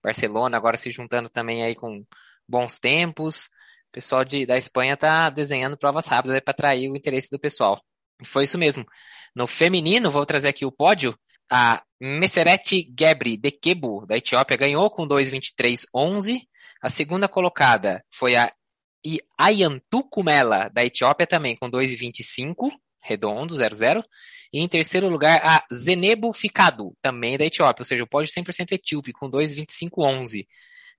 Barcelona 0.02 0.56
agora 0.58 0.76
se 0.76 0.91
juntando 0.91 1.31
também 1.31 1.62
aí 1.62 1.75
com 1.75 2.05
bons 2.47 2.79
tempos. 2.79 3.47
O 3.88 3.93
pessoal 3.93 4.25
de, 4.25 4.44
da 4.44 4.58
Espanha 4.58 4.97
tá 4.97 5.31
desenhando 5.31 5.76
provas 5.76 6.06
rápidas 6.06 6.38
para 6.41 6.50
atrair 6.52 6.91
o 6.91 6.97
interesse 6.97 7.31
do 7.31 7.41
pessoal. 7.41 7.81
E 8.20 8.26
foi 8.26 8.44
isso 8.44 8.58
mesmo. 8.58 8.85
No 9.35 9.46
feminino, 9.46 10.11
vou 10.11 10.26
trazer 10.26 10.49
aqui 10.49 10.67
o 10.67 10.73
pódio. 10.73 11.19
A 11.50 11.82
Meseret 11.99 12.87
Gebri 12.96 13.37
de 13.38 13.50
Kebu, 13.50 14.06
da 14.06 14.17
Etiópia, 14.19 14.56
ganhou 14.56 14.91
com 14.91 15.08
2,23,11. 15.08 16.43
A 16.82 16.91
segunda 16.91 17.27
colocada 17.27 18.05
foi 18.10 18.36
a 18.36 18.53
Ayantu 19.38 20.04
Kumela, 20.04 20.69
da 20.69 20.84
Etiópia, 20.84 21.26
também 21.26 21.56
com 21.56 21.70
2,25, 21.70 22.70
redondo, 23.02 23.54
0,0. 23.54 24.02
E 24.52 24.60
em 24.60 24.69
terceiro 24.69 25.08
lugar, 25.08 25.40
a 25.42 25.64
Zenebo 25.72 26.32
Ficado, 26.32 26.94
também 27.00 27.38
da 27.38 27.44
Etiópia, 27.44 27.82
ou 27.82 27.86
seja, 27.86 28.04
o 28.04 28.08
pódio 28.08 28.32
100% 28.32 28.72
etíope, 28.72 29.12
com 29.12 29.30
2,25,11. 29.30 30.46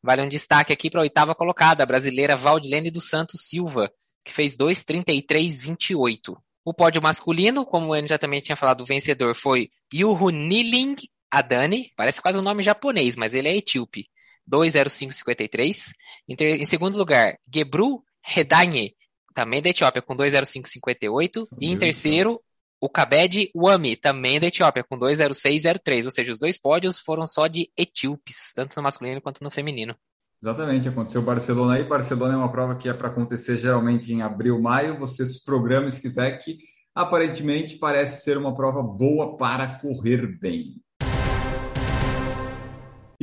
Vale 0.01 0.23
um 0.23 0.29
destaque 0.29 0.73
aqui 0.73 0.89
para 0.89 1.01
a 1.01 1.03
oitava 1.03 1.35
colocada, 1.35 1.83
a 1.83 1.85
brasileira 1.85 2.35
Valdilene 2.35 2.89
dos 2.89 3.07
Santos 3.07 3.41
Silva, 3.47 3.91
que 4.23 4.33
fez 4.33 4.55
2,33,28. 4.57 6.35
O 6.65 6.73
pódio 6.73 7.01
masculino, 7.01 7.65
como 7.65 7.95
ele 7.95 8.07
já 8.07 8.17
também 8.17 8.39
tinha 8.39 8.55
falado, 8.55 8.81
o 8.81 8.85
vencedor 8.85 9.35
foi 9.35 9.69
Yuhuniling 9.93 10.95
Adani, 11.29 11.91
parece 11.95 12.21
quase 12.21 12.37
um 12.37 12.41
nome 12.41 12.61
japonês, 12.61 13.15
mas 13.15 13.33
ele 13.33 13.47
é 13.47 13.55
etíope, 13.55 14.07
20553. 14.51 15.93
Em, 16.27 16.35
em 16.35 16.65
segundo 16.65 16.97
lugar, 16.97 17.37
Gebru 17.53 18.03
Redanye, 18.23 18.93
também 19.33 19.61
da 19.61 19.69
Etiópia, 19.69 20.01
com 20.01 20.15
20558. 20.15 21.47
E 21.59 21.67
em 21.67 21.77
terceiro, 21.77 22.41
o 22.79 22.89
Kabed 22.89 23.49
Wami, 23.55 23.95
também 23.95 24.39
da 24.39 24.47
Etiópia, 24.47 24.83
com 24.83 24.97
20603. 24.97 26.05
Ou 26.05 26.11
seja, 26.11 26.33
os 26.33 26.39
dois 26.39 26.59
pódios 26.59 26.99
foram 26.99 27.25
só 27.25 27.47
de 27.47 27.71
etíopes, 27.77 28.53
tanto 28.53 28.75
no 28.75 28.83
masculino 28.83 29.21
quanto 29.21 29.43
no 29.43 29.49
feminino. 29.49 29.95
Exatamente, 30.43 30.89
aconteceu 30.89 31.21
Barcelona 31.21 31.75
aí. 31.75 31.83
Barcelona 31.83 32.33
é 32.33 32.37
uma 32.37 32.51
prova 32.51 32.75
que 32.75 32.89
é 32.89 32.93
para 32.93 33.09
acontecer 33.09 33.57
geralmente 33.57 34.11
em 34.11 34.23
abril, 34.23 34.59
maio. 34.59 34.97
Você 34.97 35.25
se 35.25 35.45
programa 35.45 35.89
se 35.91 36.01
quiser, 36.01 36.39
que 36.39 36.57
aparentemente 36.95 37.77
parece 37.77 38.23
ser 38.23 38.37
uma 38.37 38.55
prova 38.55 38.81
boa 38.81 39.37
para 39.37 39.79
correr 39.79 40.39
bem. 40.39 40.81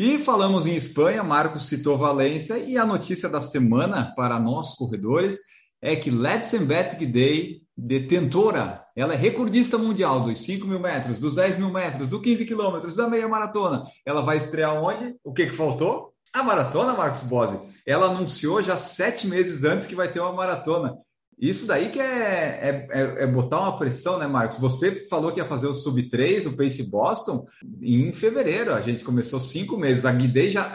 E 0.00 0.16
falamos 0.20 0.64
em 0.64 0.76
Espanha, 0.76 1.24
Marcos 1.24 1.66
citou 1.66 1.98
Valência 1.98 2.56
e 2.56 2.78
a 2.78 2.86
notícia 2.86 3.28
da 3.28 3.40
semana 3.40 4.14
para 4.14 4.38
nós 4.38 4.76
corredores 4.76 5.40
é 5.82 5.96
que 5.96 6.08
Letzenberg 6.08 7.04
Day, 7.04 7.62
detentora, 7.76 8.86
ela 8.94 9.14
é 9.14 9.16
recordista 9.16 9.76
mundial 9.76 10.20
dos 10.20 10.38
5 10.38 10.68
mil 10.68 10.78
metros, 10.78 11.18
dos 11.18 11.34
10 11.34 11.58
mil 11.58 11.72
metros, 11.72 12.06
dos 12.06 12.22
15 12.22 12.46
quilômetros, 12.46 12.94
da 12.94 13.08
meia 13.08 13.26
maratona. 13.26 13.86
Ela 14.06 14.20
vai 14.20 14.36
estrear 14.36 14.80
onde? 14.80 15.16
O 15.24 15.32
que, 15.32 15.46
que 15.46 15.56
faltou? 15.56 16.12
A 16.32 16.44
maratona, 16.44 16.92
Marcos 16.92 17.24
Bose, 17.24 17.58
ela 17.84 18.06
anunciou 18.06 18.62
já 18.62 18.76
sete 18.76 19.26
meses 19.26 19.64
antes 19.64 19.84
que 19.84 19.96
vai 19.96 20.06
ter 20.12 20.20
uma 20.20 20.32
maratona. 20.32 20.96
Isso 21.40 21.66
daí 21.66 21.90
que 21.90 22.00
é, 22.00 22.04
é, 22.04 22.88
é, 22.90 23.22
é, 23.22 23.26
botar 23.26 23.60
uma 23.60 23.78
pressão, 23.78 24.18
né, 24.18 24.26
Marcos? 24.26 24.58
Você 24.58 25.06
falou 25.08 25.30
que 25.30 25.38
ia 25.38 25.44
fazer 25.44 25.68
o 25.68 25.74
Sub-3, 25.74 26.46
o 26.46 26.56
Pace 26.56 26.90
Boston, 26.90 27.46
em 27.80 28.12
fevereiro. 28.12 28.74
A 28.74 28.80
gente 28.80 29.04
começou 29.04 29.38
cinco 29.38 29.76
meses. 29.76 30.04
A 30.04 30.10
Guidei 30.10 30.50
já, 30.50 30.68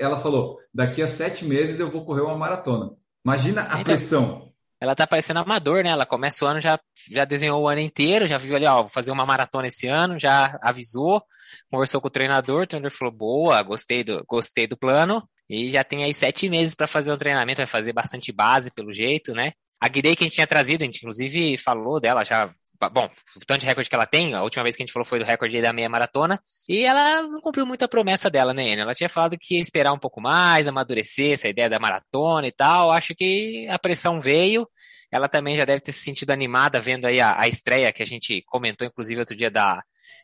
ela 0.00 0.18
falou, 0.18 0.58
daqui 0.72 1.02
a 1.02 1.08
sete 1.08 1.44
meses 1.44 1.78
eu 1.78 1.90
vou 1.90 2.06
correr 2.06 2.22
uma 2.22 2.38
maratona. 2.38 2.90
Imagina 3.22 3.62
a 3.62 3.66
então, 3.66 3.84
pressão. 3.84 4.52
Ela 4.80 4.94
tá 4.94 5.06
parecendo 5.06 5.40
amador, 5.40 5.82
né? 5.82 5.90
Ela 5.90 6.06
começa 6.06 6.44
o 6.44 6.48
ano, 6.48 6.60
já, 6.60 6.80
já 7.10 7.26
desenhou 7.26 7.60
o 7.60 7.68
ano 7.68 7.80
inteiro, 7.80 8.26
já 8.26 8.38
viu 8.38 8.56
ali, 8.56 8.64
ó, 8.64 8.82
vou 8.82 8.90
fazer 8.90 9.10
uma 9.10 9.26
maratona 9.26 9.66
esse 9.66 9.88
ano, 9.88 10.18
já 10.18 10.58
avisou, 10.62 11.22
conversou 11.70 12.00
com 12.00 12.06
o 12.06 12.10
treinador, 12.10 12.62
o 12.62 12.66
treinador 12.66 12.96
falou, 12.96 13.12
boa, 13.12 13.62
gostei 13.62 14.04
do, 14.04 14.24
gostei 14.26 14.66
do 14.66 14.76
plano, 14.76 15.28
e 15.50 15.68
já 15.68 15.82
tem 15.82 16.04
aí 16.04 16.14
sete 16.14 16.48
meses 16.48 16.74
para 16.74 16.86
fazer 16.86 17.12
o 17.12 17.16
treinamento, 17.16 17.58
vai 17.58 17.66
fazer 17.66 17.92
bastante 17.92 18.32
base 18.32 18.70
pelo 18.70 18.92
jeito, 18.92 19.32
né? 19.32 19.52
A 19.80 19.88
Guidei 19.88 20.16
que 20.16 20.24
a 20.24 20.26
gente 20.26 20.34
tinha 20.34 20.46
trazido, 20.46 20.82
a 20.82 20.86
gente 20.86 20.98
inclusive 20.98 21.56
falou 21.56 22.00
dela 22.00 22.24
já. 22.24 22.50
Bom, 22.92 23.10
o 23.36 23.40
tanto 23.44 23.60
de 23.60 23.66
recorde 23.66 23.88
que 23.88 23.94
ela 23.94 24.06
tem, 24.06 24.34
a 24.34 24.42
última 24.42 24.62
vez 24.62 24.76
que 24.76 24.82
a 24.82 24.86
gente 24.86 24.92
falou 24.92 25.04
foi 25.04 25.18
do 25.18 25.24
recorde 25.24 25.60
da 25.60 25.72
meia 25.72 25.88
maratona, 25.88 26.40
e 26.68 26.84
ela 26.84 27.22
não 27.22 27.40
cumpriu 27.40 27.66
muito 27.66 27.84
a 27.84 27.88
promessa 27.88 28.30
dela, 28.30 28.54
né, 28.54 28.70
Ela 28.70 28.94
tinha 28.94 29.08
falado 29.08 29.36
que 29.36 29.56
ia 29.56 29.60
esperar 29.60 29.92
um 29.92 29.98
pouco 29.98 30.20
mais, 30.20 30.68
amadurecer 30.68 31.32
essa 31.32 31.48
ideia 31.48 31.68
da 31.68 31.80
maratona 31.80 32.46
e 32.46 32.52
tal. 32.52 32.92
Acho 32.92 33.14
que 33.16 33.66
a 33.68 33.78
pressão 33.78 34.20
veio. 34.20 34.68
Ela 35.10 35.28
também 35.28 35.56
já 35.56 35.64
deve 35.64 35.80
ter 35.80 35.92
se 35.92 36.02
sentido 36.02 36.30
animada 36.30 36.78
vendo 36.78 37.06
aí 37.06 37.20
a, 37.20 37.40
a 37.40 37.48
estreia 37.48 37.92
que 37.92 38.02
a 38.02 38.06
gente 38.06 38.42
comentou, 38.46 38.86
inclusive, 38.86 39.20
outro 39.20 39.34
dia 39.34 39.50
da 39.50 39.82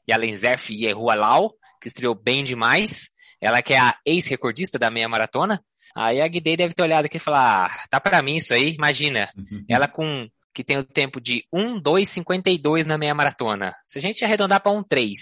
Yalen 0.08 0.37
Zerf 0.37 0.73
e 0.73 0.87
Erua 0.87 1.14
Lau, 1.14 1.54
que 1.80 1.88
estreou 1.88 2.14
bem 2.14 2.44
demais. 2.44 3.08
Ela 3.40 3.62
que 3.62 3.75
é 3.75 3.78
a 3.78 3.96
ex-recordista 4.06 4.78
da 4.78 4.90
meia 4.90 5.08
maratona. 5.08 5.62
Aí 5.94 6.20
a 6.20 6.26
Guidei 6.26 6.56
deve 6.56 6.74
ter 6.74 6.82
olhado 6.82 7.04
aqui 7.04 7.18
e 7.18 7.20
falar, 7.20 7.66
ah, 7.66 7.86
tá 7.88 8.00
para 8.00 8.20
mim 8.20 8.36
isso 8.36 8.52
aí, 8.52 8.72
imagina. 8.72 9.30
Uhum. 9.36 9.64
Ela 9.68 9.86
com 9.86 10.28
que 10.52 10.64
tem 10.64 10.78
o 10.78 10.84
tempo 10.84 11.20
de 11.20 11.44
1,2,52 11.52 12.84
na 12.84 12.96
meia 12.96 13.14
maratona. 13.14 13.74
Se 13.84 13.98
a 13.98 14.02
gente 14.02 14.24
arredondar 14.24 14.62
para 14.62 14.72
1,3, 14.72 15.12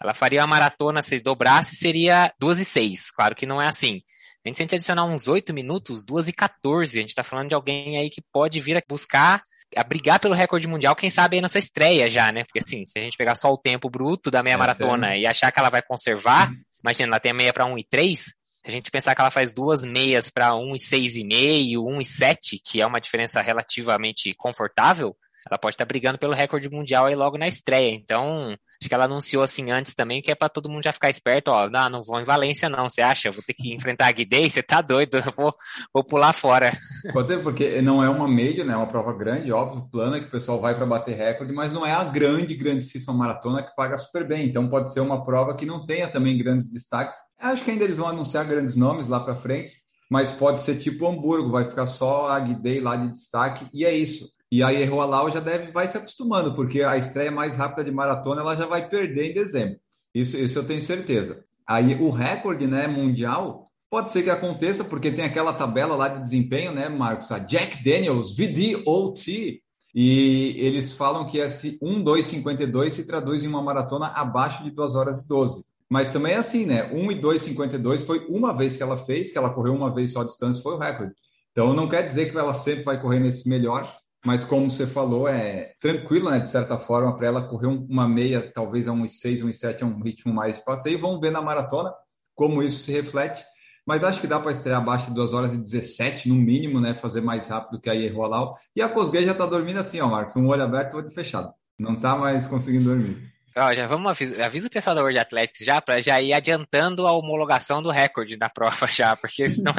ela 0.00 0.12
faria 0.12 0.40
uma 0.40 0.46
maratona, 0.46 1.00
se 1.00 1.18
dobrasse, 1.20 1.76
seria 1.76 2.32
2,6. 2.40 3.06
Claro 3.14 3.34
que 3.34 3.46
não 3.46 3.60
é 3.60 3.66
assim. 3.66 4.02
A 4.44 4.48
gente, 4.48 4.56
se 4.56 4.62
a 4.62 4.64
gente 4.64 4.74
adicionar 4.74 5.04
uns 5.04 5.28
8 5.28 5.54
minutos, 5.54 6.04
2,14, 6.04 6.98
a 6.98 7.00
gente 7.00 7.14
tá 7.14 7.22
falando 7.22 7.48
de 7.48 7.54
alguém 7.54 7.96
aí 7.96 8.10
que 8.10 8.20
pode 8.32 8.60
vir 8.60 8.76
a 8.76 8.82
buscar 8.86 9.42
a 9.74 9.82
brigar 9.82 10.20
pelo 10.20 10.34
recorde 10.34 10.68
mundial, 10.68 10.94
quem 10.94 11.08
sabe 11.08 11.36
aí 11.36 11.40
na 11.40 11.48
sua 11.48 11.58
estreia 11.58 12.10
já, 12.10 12.30
né? 12.30 12.44
Porque 12.44 12.58
assim, 12.58 12.84
se 12.84 12.98
a 12.98 13.02
gente 13.02 13.16
pegar 13.16 13.34
só 13.34 13.50
o 13.50 13.56
tempo 13.56 13.88
bruto 13.88 14.30
da 14.30 14.42
meia 14.42 14.54
é 14.54 14.56
maratona 14.58 15.08
sério. 15.08 15.22
e 15.22 15.26
achar 15.26 15.50
que 15.50 15.58
ela 15.58 15.70
vai 15.70 15.80
conservar, 15.80 16.50
uhum. 16.50 16.56
imagina, 16.84 17.08
ela 17.08 17.20
tem 17.20 17.32
a 17.32 17.34
meia 17.34 17.52
para 17.54 17.64
1 17.64 17.78
e 17.78 17.84
3, 17.84 18.26
se 18.62 18.70
a 18.70 18.72
gente 18.72 18.90
pensar 18.90 19.14
que 19.14 19.20
ela 19.20 19.30
faz 19.30 19.52
duas 19.52 19.84
meias 19.84 20.30
para 20.30 20.52
1,6,5, 20.52 21.74
1,7, 21.74 22.60
que 22.64 22.80
é 22.80 22.86
uma 22.86 23.00
diferença 23.00 23.40
relativamente 23.40 24.32
confortável, 24.34 25.16
ela 25.48 25.58
pode 25.58 25.74
estar 25.74 25.84
tá 25.84 25.88
brigando 25.88 26.18
pelo 26.18 26.34
recorde 26.34 26.70
mundial 26.70 27.06
aí 27.06 27.14
logo 27.14 27.38
na 27.38 27.48
estreia. 27.48 27.94
Então, 27.94 28.56
acho 28.80 28.88
que 28.88 28.94
ela 28.94 29.04
anunciou 29.04 29.42
assim 29.42 29.70
antes 29.70 29.94
também, 29.94 30.22
que 30.22 30.30
é 30.30 30.34
para 30.34 30.48
todo 30.48 30.68
mundo 30.68 30.84
já 30.84 30.92
ficar 30.92 31.10
esperto, 31.10 31.48
ó, 31.48 31.68
não, 31.68 31.88
não 31.88 32.02
vou 32.02 32.20
em 32.20 32.24
Valência 32.24 32.68
não, 32.68 32.88
você 32.88 33.00
acha? 33.00 33.28
Eu 33.28 33.32
vou 33.32 33.42
ter 33.42 33.54
que 33.54 33.74
enfrentar 33.74 34.08
a 34.08 34.12
Guidei? 34.12 34.48
Você 34.48 34.62
tá 34.62 34.80
doido, 34.80 35.18
eu 35.18 35.32
vou, 35.36 35.52
vou 35.92 36.04
pular 36.04 36.32
fora. 36.32 36.76
Pode 37.12 37.28
ser, 37.28 37.42
porque 37.42 37.82
não 37.82 38.02
é 38.02 38.08
uma 38.08 38.28
média, 38.28 38.64
né, 38.64 38.72
é 38.72 38.76
uma 38.76 38.86
prova 38.86 39.16
grande, 39.16 39.52
óbvio, 39.52 39.88
plana, 39.90 40.20
que 40.20 40.26
o 40.26 40.30
pessoal 40.30 40.60
vai 40.60 40.74
para 40.74 40.86
bater 40.86 41.16
recorde, 41.16 41.52
mas 41.52 41.72
não 41.72 41.86
é 41.86 41.92
a 41.92 42.04
grande, 42.04 42.54
grandíssima 42.54 43.12
maratona 43.12 43.62
que 43.62 43.74
paga 43.74 43.98
super 43.98 44.26
bem. 44.26 44.48
Então, 44.48 44.68
pode 44.68 44.92
ser 44.92 45.00
uma 45.00 45.24
prova 45.24 45.56
que 45.56 45.66
não 45.66 45.86
tenha 45.86 46.08
também 46.08 46.38
grandes 46.38 46.70
destaques, 46.70 47.16
Acho 47.42 47.64
que 47.64 47.72
ainda 47.72 47.82
eles 47.82 47.96
vão 47.96 48.06
anunciar 48.06 48.46
grandes 48.46 48.76
nomes 48.76 49.08
lá 49.08 49.18
para 49.18 49.34
frente, 49.34 49.82
mas 50.08 50.30
pode 50.30 50.60
ser 50.60 50.78
tipo 50.78 51.08
Hamburgo, 51.08 51.50
vai 51.50 51.64
ficar 51.64 51.86
só 51.86 52.28
a 52.28 52.38
Guidei 52.38 52.80
lá 52.80 52.94
de 52.94 53.10
destaque 53.10 53.68
e 53.74 53.84
é 53.84 53.92
isso. 53.92 54.30
E 54.52 54.62
aí 54.62 54.82
Erroalau 54.82 55.30
já 55.30 55.40
deve 55.40 55.72
vai 55.72 55.88
se 55.88 55.96
acostumando, 55.96 56.54
porque 56.54 56.82
a 56.82 56.98
estreia 56.98 57.30
mais 57.32 57.56
rápida 57.56 57.84
de 57.84 57.90
maratona 57.90 58.42
ela 58.42 58.54
já 58.54 58.66
vai 58.66 58.86
perder 58.86 59.30
em 59.30 59.34
dezembro. 59.34 59.78
Isso, 60.14 60.36
isso 60.36 60.58
eu 60.58 60.66
tenho 60.66 60.82
certeza. 60.82 61.42
Aí 61.66 61.94
o 61.94 62.10
recorde, 62.10 62.66
né, 62.66 62.86
mundial, 62.86 63.70
pode 63.88 64.12
ser 64.12 64.22
que 64.22 64.28
aconteça, 64.28 64.84
porque 64.84 65.10
tem 65.10 65.24
aquela 65.24 65.54
tabela 65.54 65.96
lá 65.96 66.08
de 66.08 66.22
desempenho, 66.22 66.70
né, 66.70 66.86
Marcos? 66.90 67.32
A 67.32 67.38
Jack 67.38 67.82
Daniels 67.82 68.36
VDOT, 68.36 69.62
e 69.94 70.54
eles 70.58 70.92
falam 70.92 71.26
que 71.26 71.38
esse 71.38 71.78
1,252 71.80 72.92
se 72.92 73.06
traduz 73.06 73.44
em 73.44 73.48
uma 73.48 73.62
maratona 73.62 74.08
abaixo 74.08 74.64
de 74.64 74.70
2 74.70 74.94
horas 74.94 75.22
e 75.22 75.28
12. 75.28 75.64
Mas 75.88 76.10
também 76.10 76.34
é 76.34 76.36
assim, 76.36 76.66
né? 76.66 76.92
1 76.92 77.10
e 77.10 77.14
2,52 77.18 78.04
foi 78.04 78.26
uma 78.28 78.54
vez 78.54 78.76
que 78.76 78.82
ela 78.82 78.98
fez, 78.98 79.32
que 79.32 79.38
ela 79.38 79.54
correu 79.54 79.74
uma 79.74 79.94
vez 79.94 80.12
só 80.12 80.20
a 80.20 80.26
distância, 80.26 80.62
foi 80.62 80.74
o 80.74 80.78
recorde. 80.78 81.14
Então 81.52 81.72
não 81.72 81.88
quer 81.88 82.06
dizer 82.06 82.30
que 82.30 82.36
ela 82.36 82.52
sempre 82.52 82.82
vai 82.82 83.00
correr 83.00 83.18
nesse 83.18 83.48
melhor, 83.48 83.90
mas 84.24 84.44
como 84.44 84.70
você 84.70 84.86
falou, 84.86 85.28
é 85.28 85.72
tranquilo, 85.80 86.30
né? 86.30 86.38
De 86.38 86.46
certa 86.46 86.78
forma, 86.78 87.16
para 87.16 87.26
ela 87.26 87.48
correr 87.48 87.66
uma 87.66 88.08
meia, 88.08 88.40
talvez 88.40 88.86
a 88.86 88.92
1,6, 88.92 89.44
1,7 89.44 89.82
é 89.82 89.84
um 89.84 90.00
ritmo 90.00 90.32
mais 90.32 90.58
passeio. 90.58 90.98
Vamos 90.98 91.20
ver 91.20 91.32
na 91.32 91.42
maratona 91.42 91.92
como 92.34 92.62
isso 92.62 92.84
se 92.84 92.92
reflete. 92.92 93.44
Mas 93.84 94.04
acho 94.04 94.20
que 94.20 94.28
dá 94.28 94.38
para 94.38 94.52
estrear 94.52 94.80
abaixo 94.80 95.08
de 95.08 95.14
2 95.14 95.34
horas 95.34 95.52
e 95.52 95.58
17, 95.58 96.28
no 96.28 96.36
mínimo, 96.36 96.80
né? 96.80 96.94
Fazer 96.94 97.20
mais 97.20 97.48
rápido 97.48 97.80
que 97.80 97.90
a 97.90 97.94
Ierrolau. 97.94 98.56
E 98.76 98.80
a 98.80 98.88
Cosguei 98.88 99.24
já 99.24 99.32
está 99.32 99.44
dormindo 99.44 99.80
assim, 99.80 100.00
ó, 100.00 100.06
Marcos, 100.06 100.36
um 100.36 100.46
olho 100.46 100.62
aberto 100.62 100.92
e 100.92 100.96
outro 100.96 101.10
fechado. 101.10 101.52
Não 101.76 101.94
está 101.94 102.16
mais 102.16 102.46
conseguindo 102.46 102.84
dormir. 102.84 103.31
Ó, 103.56 103.72
já 103.74 103.86
vamos 103.86 104.10
avisar, 104.10 104.46
avisa 104.46 104.66
o 104.66 104.70
pessoal 104.70 104.96
da 104.96 105.02
World 105.02 105.18
Athletics 105.18 105.64
já 105.64 105.80
para 105.80 106.00
já 106.00 106.20
ir 106.20 106.32
adiantando 106.32 107.06
a 107.06 107.12
homologação 107.12 107.82
do 107.82 107.90
recorde 107.90 108.36
da 108.36 108.48
prova 108.48 108.86
já, 108.86 109.14
porque 109.14 109.46
senão, 109.50 109.74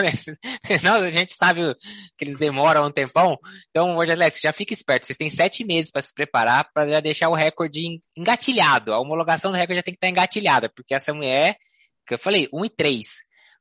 senão 0.63 0.96
a 0.96 1.12
gente 1.12 1.34
sabe 1.34 1.75
que 2.15 2.25
eles 2.25 2.38
demoram 2.38 2.86
um 2.86 2.92
tempão. 2.92 3.38
Então, 3.70 3.96
World 3.96 4.12
Athletics, 4.12 4.42
já 4.42 4.53
fica 4.53 4.74
esperto, 4.74 5.08
vocês 5.08 5.18
têm 5.18 5.30
sete 5.30 5.65
meses 5.65 5.92
para 5.92 6.03
se 6.03 6.13
preparar 6.13 6.70
para 6.72 6.88
já 6.88 7.00
deixar 7.00 7.30
o 7.30 7.36
recorde 7.36 8.00
engatilhado. 8.15 8.94
A 8.94 9.00
homologação 9.00 9.51
do 9.51 9.58
recorde 9.58 9.77
já 9.77 9.84
tem 9.84 9.94
que 9.94 9.98
estar 9.98 10.10
engatilhada, 10.10 10.70
porque 10.70 10.94
essa 10.94 11.13
mulher, 11.13 11.58
que 12.06 12.13
eu 12.13 12.20
falei, 12.20 12.48
1 12.53 12.65
e 12.65 12.70
3. 12.70 13.08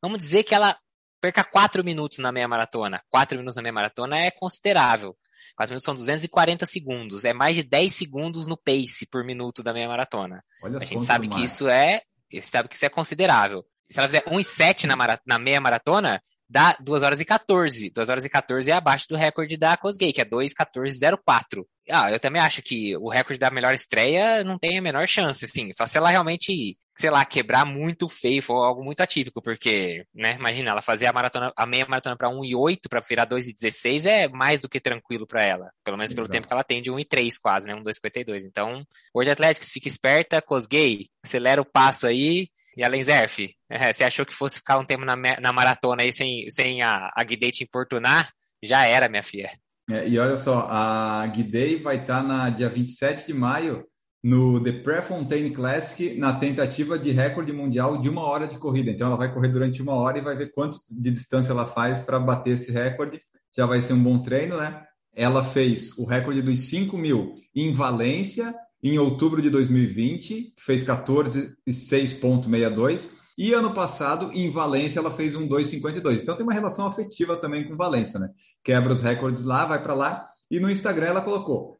Vamos 0.02 0.19
dizer 0.19 0.45
que 0.45 0.54
ela 0.54 0.76
perca 1.23 1.45
quatro 1.45 1.83
minutos 1.83 2.19
na 2.19 2.33
meia 2.33 2.49
maratona. 2.49 3.00
Quatro 3.09 3.38
minutos 3.38 3.57
na 3.57 3.62
meia 3.62 3.73
maratona 3.73 4.19
é 4.19 4.31
considerável. 4.31 5.16
4 5.56 5.72
minutos 5.72 5.84
são 5.84 5.94
240 5.94 6.66
segundos. 6.66 7.25
É 7.25 7.32
mais 7.32 7.56
de 7.56 7.62
10 7.62 7.94
segundos 7.94 8.46
no 8.46 8.56
pace 8.56 9.06
por 9.06 9.25
minuto 9.25 9.62
da 9.62 9.72
meia 9.72 9.88
maratona. 9.88 10.42
Olha 10.62 10.78
a 10.78 10.84
gente 10.84 11.04
sabe 11.04 11.28
que 11.28 11.42
isso 11.42 11.68
é, 11.68 12.02
sabe 12.40 12.68
que 12.68 12.76
isso 12.76 12.84
é 12.84 12.88
considerável. 12.88 13.64
Se 13.90 13.99
ela 13.99 14.08
fizer 14.08 14.25
1,7 14.25 14.84
na, 14.84 15.18
na 15.26 15.38
meia 15.38 15.61
maratona, 15.61 16.20
dá 16.52 16.76
2 16.78 17.02
horas 17.02 17.18
e 17.18 17.25
14. 17.25 17.90
2 17.90 18.09
horas 18.11 18.25
e 18.25 18.28
14 18.28 18.71
é 18.71 18.75
abaixo 18.75 19.09
do 19.09 19.16
recorde 19.16 19.56
da 19.56 19.76
Cosgay, 19.76 20.12
que 20.12 20.21
é 20.21 20.25
2,14,04. 20.25 21.64
Ah, 21.90 22.12
eu 22.12 22.21
também 22.21 22.40
acho 22.40 22.62
que 22.62 22.97
o 22.99 23.09
recorde 23.09 23.38
da 23.38 23.50
melhor 23.50 23.73
estreia 23.73 24.44
não 24.44 24.59
tem 24.59 24.78
a 24.78 24.82
menor 24.82 25.09
chance, 25.09 25.44
assim. 25.44 25.73
Só 25.73 25.87
se 25.87 25.97
ela 25.97 26.11
realmente, 26.11 26.76
sei 26.97 27.11
lá, 27.11 27.25
quebrar 27.25 27.64
muito 27.64 28.06
feio, 28.06 28.42
for 28.42 28.62
algo 28.64 28.85
muito 28.85 29.00
atípico, 29.00 29.42
porque, 29.42 30.04
né, 30.14 30.35
imagina, 30.38 30.71
ela 30.71 30.82
fazer 30.82 31.06
a 31.06 31.12
maratona, 31.12 31.52
a 31.56 31.66
meia 31.66 31.87
maratona 31.88 32.16
para 32.16 32.28
1,8 32.28 32.88
para 32.88 33.00
virar 33.00 33.26
2,16 33.26 34.04
é 34.04 34.28
mais 34.28 34.61
do 34.61 34.68
que 34.68 34.78
tranquilo 34.78 35.26
para 35.26 35.42
ela. 35.42 35.71
Pelo 35.82 35.97
menos 35.97 36.12
pelo 36.12 36.26
Exato. 36.26 36.32
tempo 36.32 36.47
que 36.47 36.52
ela 36.52 36.62
tem 36.62 36.82
de 36.82 36.92
1,3 36.92 37.38
quase, 37.42 37.66
né, 37.66 37.75
1,252. 37.75 38.44
Então, 38.44 38.87
World 39.14 39.30
Athletics, 39.30 39.71
fica 39.71 39.88
esperta, 39.88 40.42
Cosgay, 40.42 41.09
acelera 41.25 41.62
o 41.62 41.64
passo 41.64 42.06
aí, 42.06 42.49
e 42.76 42.82
a 42.82 42.88
Lenzerf, 42.88 43.54
é, 43.70 43.92
você 43.92 44.04
achou 44.04 44.24
que 44.24 44.34
fosse 44.34 44.56
ficar 44.56 44.78
um 44.78 44.84
tempo 44.84 45.04
na, 45.04 45.16
na 45.16 45.52
maratona 45.52 46.02
aí 46.02 46.12
sem, 46.12 46.48
sem 46.50 46.82
a, 46.82 47.10
a 47.14 47.24
Guidei 47.24 47.50
te 47.50 47.64
importunar? 47.64 48.30
Já 48.62 48.86
era, 48.86 49.08
minha 49.08 49.22
filha. 49.22 49.50
É, 49.90 50.08
e 50.08 50.18
olha 50.18 50.36
só, 50.36 50.66
a 50.70 51.26
Guidei 51.26 51.80
vai 51.80 51.96
estar 51.96 52.22
tá 52.22 52.22
na 52.22 52.50
dia 52.50 52.68
27 52.68 53.26
de 53.26 53.34
maio 53.34 53.84
no 54.22 54.62
The 54.62 54.72
Prefontaine 54.72 55.50
Classic 55.50 56.16
na 56.16 56.38
tentativa 56.38 56.98
de 56.98 57.10
recorde 57.10 57.52
mundial 57.52 58.00
de 58.00 58.08
uma 58.08 58.22
hora 58.22 58.46
de 58.46 58.56
corrida. 58.58 58.90
Então 58.90 59.08
ela 59.08 59.16
vai 59.16 59.32
correr 59.34 59.48
durante 59.48 59.82
uma 59.82 59.94
hora 59.94 60.18
e 60.18 60.22
vai 60.22 60.36
ver 60.36 60.52
quanto 60.52 60.78
de 60.88 61.10
distância 61.10 61.50
ela 61.50 61.66
faz 61.66 62.00
para 62.00 62.20
bater 62.20 62.54
esse 62.54 62.70
recorde. 62.70 63.20
Já 63.54 63.66
vai 63.66 63.82
ser 63.82 63.94
um 63.94 64.02
bom 64.02 64.22
treino, 64.22 64.56
né? 64.56 64.84
Ela 65.14 65.42
fez 65.42 65.98
o 65.98 66.06
recorde 66.06 66.40
dos 66.40 66.60
5 66.70 66.96
mil 66.96 67.34
em 67.54 67.72
Valência 67.72 68.54
em 68.82 68.98
outubro 68.98 69.40
de 69.40 69.48
2020, 69.48 70.52
que 70.56 70.62
fez 70.62 70.84
14,6,62. 70.84 73.10
E 73.38 73.54
ano 73.54 73.72
passado, 73.72 74.30
em 74.32 74.50
Valência, 74.50 74.98
ela 74.98 75.10
fez 75.10 75.34
um 75.36 75.48
2,52. 75.48 76.22
Então 76.22 76.36
tem 76.36 76.44
uma 76.44 76.52
relação 76.52 76.86
afetiva 76.86 77.36
também 77.36 77.66
com 77.66 77.76
Valência, 77.76 78.18
né? 78.18 78.28
Quebra 78.62 78.92
os 78.92 79.00
recordes 79.02 79.44
lá, 79.44 79.64
vai 79.64 79.82
para 79.82 79.94
lá. 79.94 80.28
E 80.50 80.60
no 80.60 80.70
Instagram 80.70 81.06
ela 81.06 81.22
colocou. 81.22 81.78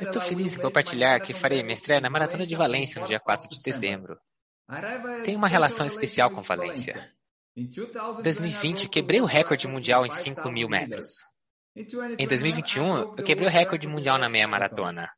Estou 0.00 0.22
feliz 0.22 0.56
em 0.56 0.60
compartilhar 0.60 1.20
que 1.20 1.34
farei 1.34 1.62
minha 1.62 1.74
estreia 1.74 2.00
na 2.00 2.08
Maratona 2.08 2.46
de 2.46 2.54
Valência 2.54 2.98
no 3.00 3.06
dia 3.06 3.20
4 3.20 3.46
de 3.48 3.62
dezembro. 3.62 4.16
Tenho 5.24 5.38
uma 5.38 5.48
relação 5.48 5.86
especial 5.86 6.30
com 6.30 6.42
Valência. 6.42 7.10
Em 7.56 7.68
2020, 8.22 8.88
quebrei 8.88 9.20
o 9.20 9.26
recorde 9.26 9.66
mundial 9.66 10.06
em 10.06 10.10
5 10.10 10.48
mil 10.50 10.68
metros. 10.68 11.24
Em 12.18 12.26
2021, 12.26 13.16
eu 13.16 13.24
quebrei 13.24 13.48
o 13.48 13.50
recorde 13.50 13.86
mundial 13.86 14.16
na 14.16 14.28
meia 14.28 14.46
maratona. 14.46 15.10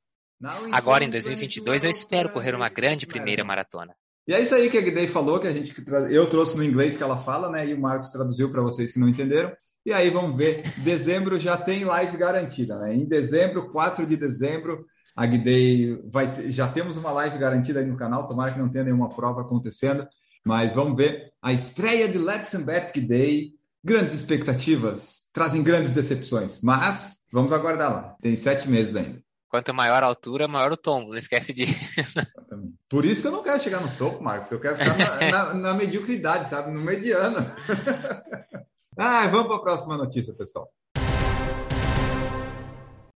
Agora, 0.72 1.04
em 1.04 1.10
2022, 1.10 1.84
eu 1.84 1.90
espero 1.90 2.30
correr 2.30 2.54
uma 2.54 2.68
grande 2.68 3.06
primeira 3.06 3.44
maratona. 3.44 3.94
E 4.26 4.32
é 4.32 4.40
isso 4.40 4.54
aí 4.54 4.70
que 4.70 4.78
a 4.78 4.80
Guidei 4.80 5.06
falou, 5.06 5.40
que 5.40 5.48
a 5.48 5.52
gente 5.52 5.74
eu 6.10 6.28
trouxe 6.28 6.56
no 6.56 6.64
inglês 6.64 6.96
que 6.96 7.02
ela 7.02 7.18
fala, 7.18 7.50
né? 7.50 7.66
E 7.66 7.74
o 7.74 7.80
Marcos 7.80 8.10
traduziu 8.10 8.50
para 8.50 8.62
vocês 8.62 8.92
que 8.92 8.98
não 8.98 9.08
entenderam. 9.08 9.52
E 9.84 9.92
aí 9.92 10.08
vamos 10.10 10.36
ver. 10.36 10.62
Dezembro 10.84 11.38
já 11.40 11.56
tem 11.56 11.84
live 11.84 12.16
garantida, 12.16 12.78
né? 12.78 12.94
Em 12.94 13.06
dezembro, 13.06 13.70
4 13.70 14.06
de 14.06 14.16
dezembro, 14.16 14.86
a 15.16 15.26
Guidei 15.26 16.00
vai 16.10 16.50
já 16.50 16.70
temos 16.70 16.96
uma 16.96 17.10
live 17.12 17.38
garantida 17.38 17.80
aí 17.80 17.86
no 17.86 17.96
canal, 17.96 18.26
tomara 18.26 18.52
que 18.52 18.58
não 18.58 18.70
tenha 18.70 18.84
nenhuma 18.84 19.14
prova 19.14 19.42
acontecendo, 19.42 20.06
mas 20.44 20.74
vamos 20.74 20.96
ver 20.96 21.32
a 21.42 21.52
estreia 21.52 22.08
de 22.08 22.18
Let's 22.18 22.54
Bet 22.54 22.92
Guidei, 22.92 23.52
grandes 23.82 24.14
expectativas, 24.14 25.28
trazem 25.32 25.62
grandes 25.62 25.92
decepções, 25.92 26.60
mas 26.62 27.16
vamos 27.32 27.52
aguardar 27.52 27.92
lá, 27.92 28.16
tem 28.22 28.36
sete 28.36 28.68
meses 28.68 28.94
ainda. 28.96 29.20
Quanto 29.50 29.74
maior 29.74 30.04
a 30.04 30.06
altura, 30.06 30.46
maior 30.46 30.70
o 30.70 30.76
tombo, 30.76 31.10
não 31.10 31.18
esquece 31.18 31.52
disso. 31.52 31.74
Por 32.88 33.04
isso 33.04 33.20
que 33.20 33.26
eu 33.26 33.32
não 33.32 33.42
quero 33.42 33.60
chegar 33.60 33.80
no 33.80 33.90
topo, 33.96 34.22
Marcos, 34.22 34.48
eu 34.52 34.60
quero 34.60 34.76
ficar 34.76 34.96
na, 34.96 35.26
na, 35.30 35.54
na 35.54 35.74
mediocridade, 35.74 36.48
sabe, 36.48 36.70
no 36.70 36.80
mediano. 36.80 37.38
ah, 38.96 39.26
vamos 39.26 39.48
para 39.48 39.56
a 39.56 39.62
próxima 39.62 39.96
notícia, 39.96 40.32
pessoal. 40.34 40.70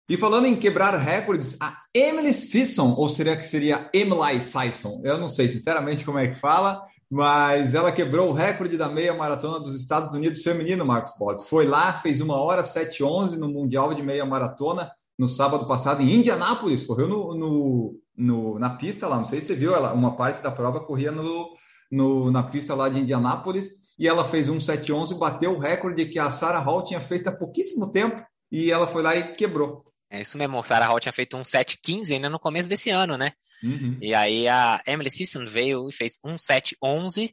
E 0.08 0.16
falando 0.16 0.46
em 0.46 0.56
quebrar 0.56 0.98
recordes, 0.98 1.56
a 1.60 1.72
Emily 1.94 2.34
Sisson, 2.34 2.94
ou 2.96 3.08
seria 3.08 3.36
que 3.36 3.46
seria 3.46 3.88
Emily 3.94 4.40
Sisson? 4.40 5.02
Eu 5.04 5.18
não 5.18 5.28
sei 5.28 5.46
sinceramente 5.46 6.04
como 6.04 6.18
é 6.18 6.26
que 6.26 6.34
fala, 6.34 6.82
mas 7.08 7.76
ela 7.76 7.92
quebrou 7.92 8.30
o 8.30 8.32
recorde 8.32 8.76
da 8.76 8.88
meia 8.88 9.14
maratona 9.14 9.60
dos 9.60 9.76
Estados 9.76 10.12
Unidos 10.14 10.42
feminino, 10.42 10.84
Marcos 10.84 11.14
Bodes. 11.16 11.48
Foi 11.48 11.64
lá, 11.64 11.92
fez 11.92 12.20
uma 12.20 12.36
hora 12.36 12.64
7:11 12.64 13.36
no 13.36 13.48
Mundial 13.48 13.94
de 13.94 14.02
Meia 14.02 14.26
Maratona 14.26 14.90
no 15.18 15.28
sábado 15.28 15.66
passado 15.66 16.02
em 16.02 16.12
Indianápolis, 16.12 16.84
correu 16.84 17.08
no, 17.08 17.34
no, 17.34 18.00
no, 18.16 18.58
na 18.58 18.70
pista 18.70 19.06
lá, 19.06 19.16
não 19.16 19.26
sei 19.26 19.40
se 19.40 19.48
você 19.48 19.54
viu, 19.54 19.74
ela, 19.74 19.92
uma 19.92 20.16
parte 20.16 20.42
da 20.42 20.50
prova 20.50 20.80
corria 20.80 21.12
no, 21.12 21.50
no, 21.90 22.30
na 22.30 22.42
pista 22.42 22.74
lá 22.74 22.88
de 22.88 22.98
Indianápolis, 22.98 23.70
e 23.98 24.08
ela 24.08 24.24
fez 24.24 24.48
um 24.48 24.58
7:11, 24.58 25.18
bateu 25.18 25.52
o 25.52 25.58
recorde 25.58 26.06
que 26.06 26.18
a 26.18 26.30
Sarah 26.30 26.58
Hall 26.58 26.84
tinha 26.84 27.00
feito 27.00 27.28
há 27.28 27.32
pouquíssimo 27.32 27.90
tempo, 27.90 28.24
e 28.50 28.70
ela 28.70 28.86
foi 28.86 29.02
lá 29.02 29.16
e 29.16 29.32
quebrou. 29.34 29.84
É 30.10 30.20
isso 30.20 30.38
mesmo, 30.38 30.58
o 30.58 30.64
Sarah 30.64 30.86
Hall 30.86 31.00
tinha 31.00 31.12
feito 31.12 31.36
um 31.36 31.42
7.15 31.42 32.12
ainda 32.12 32.28
no 32.28 32.38
começo 32.38 32.68
desse 32.68 32.90
ano, 32.90 33.16
né? 33.16 33.32
Uhum. 33.62 33.98
E 34.00 34.14
aí 34.14 34.46
a 34.46 34.80
Emily 34.86 35.10
Sisson 35.10 35.44
veio 35.44 35.88
e 35.88 35.92
fez 35.92 36.20
um 36.24 36.36
7.11 36.36 37.32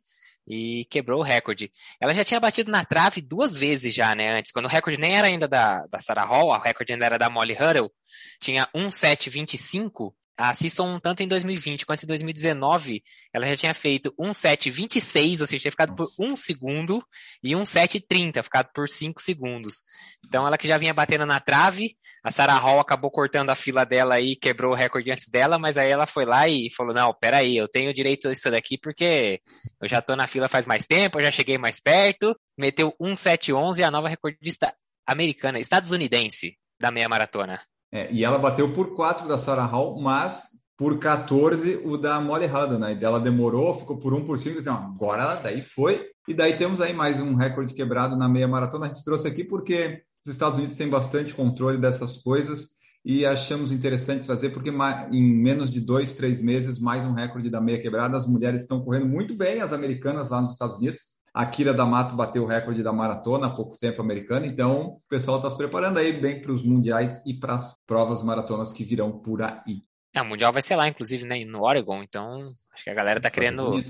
e 0.54 0.84
quebrou 0.90 1.22
o 1.22 1.24
recorde. 1.24 1.72
Ela 1.98 2.14
já 2.14 2.26
tinha 2.26 2.40
batido 2.40 2.70
na 2.70 2.84
trave 2.84 3.22
duas 3.22 3.56
vezes 3.56 3.94
já, 3.94 4.14
né, 4.14 4.38
antes, 4.38 4.52
quando 4.52 4.66
o 4.66 4.68
recorde 4.68 5.00
nem 5.00 5.16
era 5.16 5.28
ainda 5.28 5.48
da, 5.48 5.88
da 5.88 6.02
Sarah 6.02 6.26
Hall, 6.26 6.50
o 6.50 6.58
recorde 6.58 6.92
ainda 6.92 7.06
era 7.06 7.18
da 7.18 7.30
Molly 7.30 7.54
Huddle, 7.54 7.90
tinha 8.38 8.68
um 8.76 8.90
7.25 8.90 10.14
a 10.38 10.54
Sisson, 10.54 11.00
tanto 11.00 11.22
em 11.22 11.28
2020 11.28 11.86
quanto 11.86 12.04
em 12.04 12.08
2019, 12.08 13.04
ela 13.34 13.46
já 13.48 13.56
tinha 13.56 13.74
feito 13.74 14.14
um 14.18 14.32
7,26, 14.32 15.42
ou 15.42 15.48
seja, 15.48 15.62
tinha 15.62 15.72
ficado 15.72 15.96
por 15.96 16.08
um 16.20 16.36
segundo, 16.36 17.04
e 17.44 17.56
um 17.56 17.64
7,30, 17.64 18.42
ficado 18.42 18.70
por 18.74 18.90
cinco 18.90 19.22
segundos. 19.22 19.84
Então, 20.26 20.48
ela 20.48 20.58
que 20.58 20.68
já 20.68 20.78
vinha 20.78 20.94
batendo 20.94 21.26
na 21.26 21.40
trave, 21.40 21.96
a 22.24 22.32
Sarah 22.32 22.58
Hall 22.58 22.80
acabou 22.80 23.12
cortando 23.12 23.50
a 23.50 23.56
fila 23.56 23.86
dela 23.86 24.20
e 24.20 24.36
quebrou 24.36 24.74
o 24.74 24.76
recorde 24.76 25.12
antes 25.12 25.30
dela, 25.30 25.60
mas 25.60 25.78
aí 25.78 25.90
ela 25.90 26.08
foi 26.08 26.26
lá 26.26 26.48
e 26.48 26.70
falou, 26.72 26.94
não, 26.94 27.14
peraí, 27.14 27.56
eu 27.56 27.68
tenho 27.68 27.94
direito 27.94 28.28
a 28.28 28.32
isso 28.32 28.50
daqui 28.50 28.78
porque 28.78 29.42
eu 29.82 29.88
já 29.88 30.02
tô 30.02 30.16
na 30.16 30.28
fila 30.28 30.48
faz 30.48 30.66
mais 30.66 30.88
tempo, 30.88 31.20
eu 31.20 31.24
já 31.24 31.32
cheguei 31.32 31.58
mais 31.58 31.80
perto, 31.80 32.36
meteu 32.58 32.94
um 33.00 33.14
7,11, 33.14 33.84
a 33.86 33.92
nova 33.92 34.10
recordista 34.10 34.74
americana, 35.06 35.60
estadunidense, 35.60 36.58
da 36.80 36.92
meia 36.92 37.10
maratona. 37.10 37.62
É, 37.92 38.12
e 38.12 38.24
ela 38.24 38.38
bateu 38.38 38.72
por 38.74 38.96
4 38.96 39.28
da 39.28 39.38
Sarah 39.38 39.66
Hall, 39.66 40.00
mas 40.02 40.52
por 40.78 40.98
14 40.98 41.82
o 41.84 41.98
da 41.98 42.20
Molly 42.20 42.46
Huddle, 42.46 42.80
né? 42.80 42.98
E 43.00 43.04
ela 43.04 43.20
demorou, 43.20 43.78
ficou 43.78 43.98
por 43.98 44.14
1 44.14 44.26
por 44.26 44.40
5, 44.40 44.60
assim, 44.60 44.70
agora 44.70 45.36
daí 45.36 45.62
foi. 45.62 46.08
E 46.28 46.34
daí 46.34 46.58
temos 46.58 46.80
aí 46.82 46.94
mais 46.94 47.20
um 47.20 47.36
recorde 47.36 47.74
quebrado 47.74 48.16
na 48.16 48.30
meia 48.30 48.48
maratona. 48.48 48.86
A 48.86 48.90
gente 48.90 49.04
trouxe 49.04 49.28
aqui 49.28 49.44
porque 49.44 50.02
os 50.26 50.32
Estados 50.32 50.58
Unidos 50.58 50.78
têm 50.78 50.90
bastante 50.90 51.34
controle 51.34 51.78
dessas 51.78 52.18
coisas 52.18 52.70
e 53.04 53.26
achamos 53.26 53.72
interessante 53.72 54.26
trazer 54.26 54.52
porque 54.52 54.70
em 55.12 55.34
menos 55.34 55.72
de 55.72 55.82
dois, 55.82 56.14
três 56.14 56.40
meses, 56.40 56.80
mais 56.80 57.04
um 57.04 57.14
recorde 57.14 57.50
da 57.50 57.60
meia 57.60 57.82
quebrada. 57.82 58.18
As 58.18 58.28
mulheres 58.28 58.62
estão 58.62 58.84
correndo 58.84 59.08
muito 59.08 59.36
bem, 59.36 59.62
as 59.62 59.74
americanas 59.74 60.30
lá 60.30 60.40
nos 60.40 60.52
Estados 60.52 60.78
Unidos. 60.78 61.02
A 61.34 61.46
Kira 61.46 61.74
D'Amato 61.74 62.16
bateu 62.16 62.44
o 62.44 62.46
recorde 62.46 62.84
da 62.84 62.92
maratona 62.92 63.48
há 63.48 63.50
pouco 63.50 63.80
tempo 63.80 64.02
americana, 64.02 64.46
então 64.46 64.82
o 64.82 65.02
pessoal 65.08 65.38
está 65.38 65.50
se 65.50 65.56
preparando 65.56 65.98
aí 65.98 66.12
bem 66.12 66.42
para 66.42 66.52
os 66.52 66.64
mundiais 66.64 67.22
e 67.26 67.34
para 67.34 67.56
as 67.56 67.78
provas 67.88 68.22
maratonas 68.22 68.74
que 68.74 68.84
virão 68.84 69.20
por 69.20 69.42
aí. 69.42 69.82
É, 70.14 70.22
o 70.22 70.26
mundial 70.26 70.52
vai 70.52 70.62
ser 70.62 70.76
lá, 70.76 70.90
inclusive, 70.90 71.26
né, 71.26 71.46
no 71.46 71.64
Oregon, 71.64 72.04
então 72.04 72.54
acho 72.74 72.84
que 72.84 72.90
a 72.90 72.94
galera 72.94 73.18
está 73.18 73.30
querendo 73.30 73.82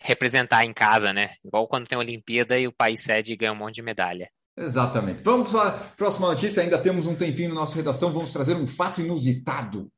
representar 0.00 0.64
em 0.64 0.72
casa, 0.72 1.12
né? 1.12 1.30
Igual 1.44 1.68
quando 1.68 1.86
tem 1.86 1.96
a 1.96 2.00
Olimpíada 2.00 2.58
e 2.58 2.66
o 2.66 2.72
país 2.72 3.00
sede 3.00 3.36
ganha 3.36 3.52
um 3.52 3.56
monte 3.56 3.76
de 3.76 3.82
medalha. 3.82 4.28
Exatamente. 4.56 5.22
Vamos 5.22 5.50
para 5.50 5.68
a 5.68 5.72
próxima 5.72 6.26
notícia, 6.26 6.64
ainda 6.64 6.78
temos 6.78 7.06
um 7.06 7.14
tempinho 7.14 7.50
na 7.50 7.54
nossa 7.54 7.76
redação, 7.76 8.12
vamos 8.12 8.32
trazer 8.32 8.54
um 8.54 8.66
fato 8.66 9.00
inusitado. 9.00 9.88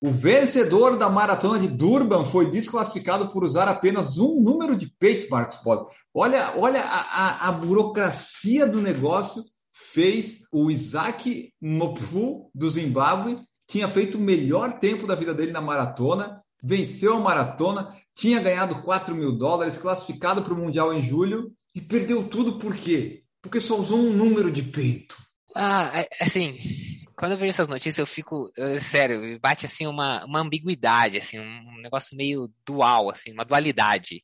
O 0.00 0.10
vencedor 0.10 0.96
da 0.96 1.08
maratona 1.08 1.58
de 1.58 1.68
Durban 1.68 2.24
foi 2.24 2.50
desclassificado 2.50 3.28
por 3.28 3.44
usar 3.44 3.68
apenas 3.68 4.18
um 4.18 4.40
número 4.40 4.76
de 4.76 4.86
peito, 4.98 5.28
Marcos 5.30 5.60
Bob. 5.62 5.88
Olha, 6.14 6.52
olha 6.56 6.82
a, 6.82 7.46
a, 7.46 7.48
a, 7.48 7.52
burocracia 7.52 8.66
do 8.66 8.80
negócio 8.80 9.42
fez 9.72 10.40
o 10.52 10.70
Isaac 10.70 11.52
Mopfu 11.60 12.50
do 12.54 12.70
Zimbábue 12.70 13.40
tinha 13.68 13.86
feito 13.86 14.16
o 14.16 14.20
melhor 14.20 14.78
tempo 14.80 15.06
da 15.06 15.14
vida 15.14 15.34
dele 15.34 15.52
na 15.52 15.60
maratona, 15.60 16.42
venceu 16.62 17.14
a 17.14 17.20
maratona, 17.20 17.94
tinha 18.14 18.40
ganhado 18.40 18.82
4 18.82 19.14
mil 19.14 19.36
dólares, 19.36 19.76
classificado 19.76 20.42
para 20.42 20.54
o 20.54 20.56
Mundial 20.56 20.92
em 20.92 21.02
julho 21.02 21.52
e 21.74 21.80
perdeu 21.80 22.24
tudo 22.24 22.58
por 22.58 22.74
quê? 22.74 23.22
Porque 23.42 23.60
só 23.60 23.78
usou 23.78 23.98
um 23.98 24.12
número 24.12 24.50
de 24.50 24.62
peito. 24.62 25.14
Ah, 25.54 25.90
é, 25.94 26.08
assim, 26.20 26.54
quando 27.18 27.32
eu 27.32 27.36
vejo 27.36 27.50
essas 27.50 27.68
notícias, 27.68 27.98
eu 27.98 28.06
fico, 28.06 28.48
eu, 28.56 28.80
sério, 28.80 29.40
bate 29.40 29.66
assim 29.66 29.88
uma, 29.88 30.24
uma 30.24 30.40
ambiguidade, 30.40 31.18
assim, 31.18 31.40
um 31.40 31.80
negócio 31.82 32.16
meio 32.16 32.48
dual, 32.64 33.10
assim, 33.10 33.32
uma 33.32 33.44
dualidade. 33.44 34.22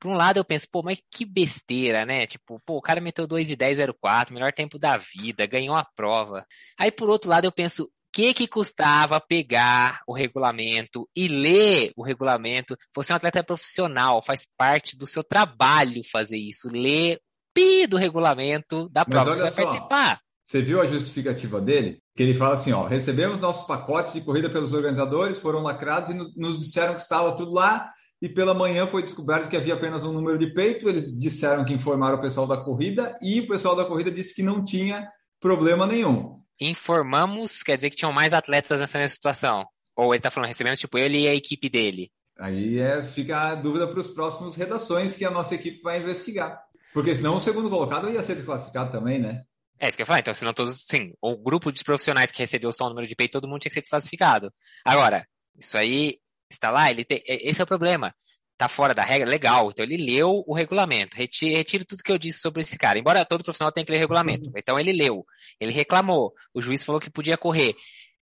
Por 0.00 0.10
um 0.10 0.14
lado 0.14 0.38
eu 0.38 0.44
penso, 0.44 0.66
pô, 0.70 0.82
mas 0.82 1.00
que 1.08 1.24
besteira, 1.24 2.04
né? 2.04 2.26
Tipo, 2.26 2.60
pô, 2.66 2.78
o 2.78 2.82
cara 2.82 3.00
meteu 3.00 3.28
2 3.28 3.52
e 3.52 3.56
10,04, 3.56 4.32
melhor 4.32 4.52
tempo 4.52 4.76
da 4.76 4.96
vida, 4.96 5.46
ganhou 5.46 5.76
a 5.76 5.86
prova. 5.94 6.44
Aí 6.76 6.90
por 6.90 7.08
outro 7.08 7.30
lado 7.30 7.44
eu 7.44 7.52
penso, 7.52 7.84
o 7.84 7.88
que 8.12 8.34
que 8.34 8.48
custava 8.48 9.20
pegar 9.20 10.00
o 10.04 10.12
regulamento 10.12 11.08
e 11.14 11.28
ler 11.28 11.92
o 11.96 12.02
regulamento? 12.02 12.76
Você 12.92 13.12
é 13.12 13.14
um 13.14 13.18
atleta 13.18 13.44
profissional, 13.44 14.20
faz 14.20 14.48
parte 14.56 14.98
do 14.98 15.06
seu 15.06 15.22
trabalho 15.22 16.02
fazer 16.10 16.38
isso, 16.38 16.68
ler 16.68 17.20
pi 17.54 17.86
do 17.86 17.96
regulamento 17.96 18.88
da 18.88 19.04
prova 19.04 19.30
que 19.30 19.38
você 19.38 19.42
vai 19.44 19.64
participar. 19.64 20.20
Você 20.44 20.60
viu 20.60 20.80
a 20.82 20.86
justificativa 20.88 21.60
dele? 21.60 22.01
Que 22.14 22.22
ele 22.22 22.34
fala 22.34 22.54
assim: 22.54 22.72
ó, 22.72 22.84
recebemos 22.84 23.40
nossos 23.40 23.66
pacotes 23.66 24.12
de 24.12 24.20
corrida 24.20 24.50
pelos 24.50 24.72
organizadores, 24.72 25.38
foram 25.38 25.62
lacrados 25.62 26.10
e 26.10 26.14
nos 26.14 26.60
disseram 26.60 26.94
que 26.94 27.00
estava 27.00 27.36
tudo 27.36 27.52
lá. 27.52 27.90
E 28.20 28.28
pela 28.28 28.54
manhã 28.54 28.86
foi 28.86 29.02
descoberto 29.02 29.48
que 29.48 29.56
havia 29.56 29.74
apenas 29.74 30.04
um 30.04 30.12
número 30.12 30.38
de 30.38 30.54
peito. 30.54 30.88
Eles 30.88 31.18
disseram 31.18 31.64
que 31.64 31.72
informaram 31.72 32.18
o 32.18 32.20
pessoal 32.20 32.46
da 32.46 32.56
corrida 32.56 33.18
e 33.20 33.40
o 33.40 33.48
pessoal 33.48 33.74
da 33.74 33.84
corrida 33.84 34.12
disse 34.12 34.34
que 34.34 34.42
não 34.42 34.64
tinha 34.64 35.08
problema 35.40 35.86
nenhum. 35.86 36.40
Informamos, 36.60 37.64
quer 37.64 37.74
dizer 37.74 37.90
que 37.90 37.96
tinham 37.96 38.12
mais 38.12 38.32
atletas 38.32 38.80
nessa 38.80 38.96
mesma 38.96 39.12
situação? 39.12 39.64
Ou 39.96 40.14
ele 40.14 40.20
está 40.20 40.30
falando, 40.30 40.48
recebemos 40.48 40.78
tipo 40.78 40.96
ele 40.96 41.18
e 41.18 41.28
a 41.28 41.34
equipe 41.34 41.68
dele? 41.68 42.12
Aí 42.38 42.78
é, 42.78 43.02
fica 43.02 43.50
a 43.50 43.54
dúvida 43.56 43.88
para 43.88 44.00
os 44.00 44.06
próximos 44.06 44.54
redações 44.54 45.16
que 45.16 45.24
a 45.24 45.30
nossa 45.30 45.54
equipe 45.54 45.82
vai 45.82 46.00
investigar. 46.00 46.60
Porque 46.92 47.14
senão 47.16 47.36
o 47.36 47.40
segundo 47.40 47.68
colocado 47.68 48.08
ia 48.10 48.22
ser 48.22 48.36
desclassificado 48.36 48.92
também, 48.92 49.18
né? 49.18 49.42
É 49.82 49.88
isso 49.88 49.96
que 49.96 50.02
eu 50.02 50.06
falei, 50.06 50.20
então 50.20 50.32
senão 50.32 50.54
todos, 50.54 50.84
sim, 50.88 51.12
o 51.20 51.36
grupo 51.36 51.72
de 51.72 51.82
profissionais 51.82 52.30
que 52.30 52.38
recebeu 52.38 52.72
só 52.72 52.86
o 52.86 52.88
número 52.88 53.08
de 53.08 53.16
peito, 53.16 53.32
todo 53.32 53.48
mundo 53.48 53.62
tinha 53.62 53.70
que 53.70 53.74
ser 53.74 53.80
desclassificado. 53.80 54.54
Agora, 54.84 55.26
isso 55.58 55.76
aí 55.76 56.18
está 56.48 56.70
lá, 56.70 56.88
ele 56.88 57.04
tem, 57.04 57.20
esse 57.26 57.60
é 57.60 57.64
o 57.64 57.66
problema. 57.66 58.14
Tá 58.56 58.68
fora 58.68 58.94
da 58.94 59.02
regra, 59.02 59.28
legal. 59.28 59.70
Então 59.70 59.84
ele 59.84 59.96
leu 59.96 60.44
o 60.46 60.54
regulamento. 60.54 61.16
Retire, 61.16 61.56
retire 61.56 61.84
tudo 61.84 62.02
que 62.04 62.12
eu 62.12 62.18
disse 62.18 62.38
sobre 62.38 62.62
esse 62.62 62.78
cara. 62.78 62.96
Embora 62.96 63.24
todo 63.24 63.42
profissional 63.42 63.72
tenha 63.72 63.84
que 63.84 63.90
ler 63.90 63.98
o 63.98 64.00
regulamento. 64.00 64.50
Uhum. 64.50 64.54
Então 64.56 64.78
ele 64.78 64.92
leu, 64.92 65.26
ele 65.58 65.72
reclamou. 65.72 66.32
O 66.54 66.62
juiz 66.62 66.84
falou 66.84 67.00
que 67.00 67.10
podia 67.10 67.36
correr 67.36 67.74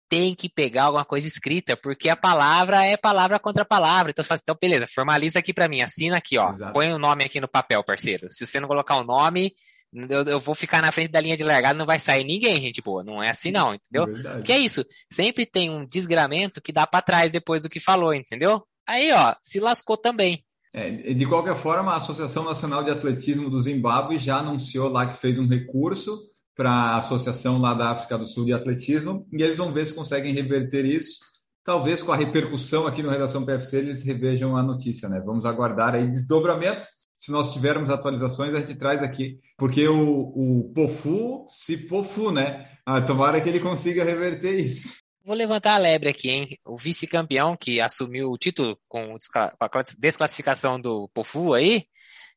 tem 0.10 0.36
que 0.36 0.48
pegar 0.48 0.86
alguma 0.86 1.04
coisa 1.04 1.28
escrita, 1.28 1.76
porque 1.76 2.08
a 2.08 2.16
palavra 2.16 2.86
é 2.86 2.96
palavra 2.96 3.40
contra 3.40 3.66
palavra. 3.66 4.12
Então 4.12 4.24
você 4.24 4.28
fala, 4.28 4.40
então 4.42 4.58
beleza, 4.62 4.88
formaliza 4.88 5.40
aqui 5.40 5.54
para 5.54 5.68
mim, 5.68 5.82
assina 5.82 6.18
aqui, 6.18 6.38
ó. 6.38 6.52
Exato. 6.52 6.74
Põe 6.74 6.94
o 6.94 7.00
nome 7.00 7.26
aqui 7.26 7.42
no 7.42 7.48
papel, 7.48 7.84
parceiro. 7.84 8.28
Se 8.30 8.46
você 8.46 8.60
não 8.60 8.68
colocar 8.68 8.96
o 8.98 9.04
nome, 9.04 9.54
eu, 9.94 10.24
eu, 10.24 10.40
vou 10.40 10.54
ficar 10.54 10.82
na 10.82 10.92
frente 10.92 11.12
da 11.12 11.22
linha 11.22 11.38
de 11.38 11.44
largada, 11.44 11.78
não 11.78 11.86
vai 11.86 12.00
sair 12.00 12.24
ninguém, 12.24 12.62
gente 12.62 12.82
boa. 12.82 13.04
Não 13.04 13.22
é 13.22 13.30
assim, 13.30 13.52
não, 13.52 13.74
entendeu? 13.74 14.06
Verdade. 14.06 14.38
Porque 14.38 14.52
é 14.52 14.58
isso. 14.58 14.84
Sempre 15.12 15.46
tem 15.46 15.70
um 15.70 15.86
desgramento 15.86 16.62
que 16.62 16.72
dá 16.72 16.86
para 16.86 17.02
trás 17.02 17.32
depois 17.32 17.64
do 17.64 17.70
que 17.70 17.80
falou, 17.80 18.14
entendeu? 18.14 18.64
Aí, 18.88 19.12
ó, 19.12 19.36
se 19.42 19.60
lascou 19.60 19.98
também. 19.98 20.44
É, 20.74 20.92
de 20.92 21.26
qualquer 21.26 21.56
forma, 21.56 21.94
a 21.94 21.98
Associação 21.98 22.44
Nacional 22.44 22.84
de 22.84 22.92
Atletismo 22.92 23.50
do 23.50 23.60
Zimbábue 23.60 24.20
já 24.20 24.38
anunciou 24.38 24.90
lá 24.90 25.08
que 25.08 25.20
fez 25.20 25.40
um 25.40 25.48
recurso 25.48 26.20
para 26.56 26.70
a 26.70 26.98
Associação 26.98 27.60
lá 27.60 27.74
da 27.74 27.92
África 27.92 28.18
do 28.18 28.28
Sul 28.28 28.46
de 28.46 28.54
Atletismo 28.54 29.26
e 29.32 29.42
eles 29.42 29.58
vão 29.58 29.74
ver 29.74 29.86
se 29.86 29.94
conseguem 29.94 30.34
reverter 30.34 30.86
isso. 30.86 31.20
Talvez 31.64 32.02
com 32.02 32.12
a 32.12 32.16
repercussão 32.16 32.88
aqui 32.88 33.04
no 33.04 33.10
Redação 33.10 33.46
PFC 33.46 33.78
eles 33.78 34.04
revejam 34.04 34.56
a 34.56 34.64
notícia, 34.64 35.08
né? 35.10 35.22
Vamos 35.26 35.46
aguardar 35.46 35.96
aí 35.96 36.08
desdobramentos 36.08 36.88
Se 37.18 37.32
nós 37.32 37.52
tivermos 37.52 37.90
atualizações, 37.90 38.54
a 38.54 38.60
gente 38.60 38.76
traz 38.76 39.02
aqui. 39.02 39.40
Porque 39.58 39.88
o, 39.88 40.00
o 40.36 40.72
Pofu 40.74 41.46
se 41.50 41.88
Pofu, 41.88 42.32
né? 42.32 42.70
Ah, 42.86 43.02
tomara 43.02 43.42
que 43.42 43.50
ele 43.50 43.60
consiga 43.60 44.04
reverter 44.04 44.60
isso. 44.60 44.96
Vou 45.26 45.36
levantar 45.36 45.74
a 45.74 45.78
lebre 45.80 46.10
aqui, 46.10 46.30
hein? 46.30 46.60
O 46.64 46.78
vice-campeão 46.78 47.58
que 47.58 47.82
assumiu 47.82 48.30
o 48.30 48.38
título 48.38 48.80
com 48.88 49.18
a 49.60 49.84
desclassificação 49.98 50.80
do 50.80 51.10
Pofu 51.14 51.54
aí 51.54 51.86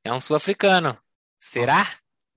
é 0.02 0.12
um 0.12 0.18
sul-africano. 0.18 0.98
Será? 1.38 1.86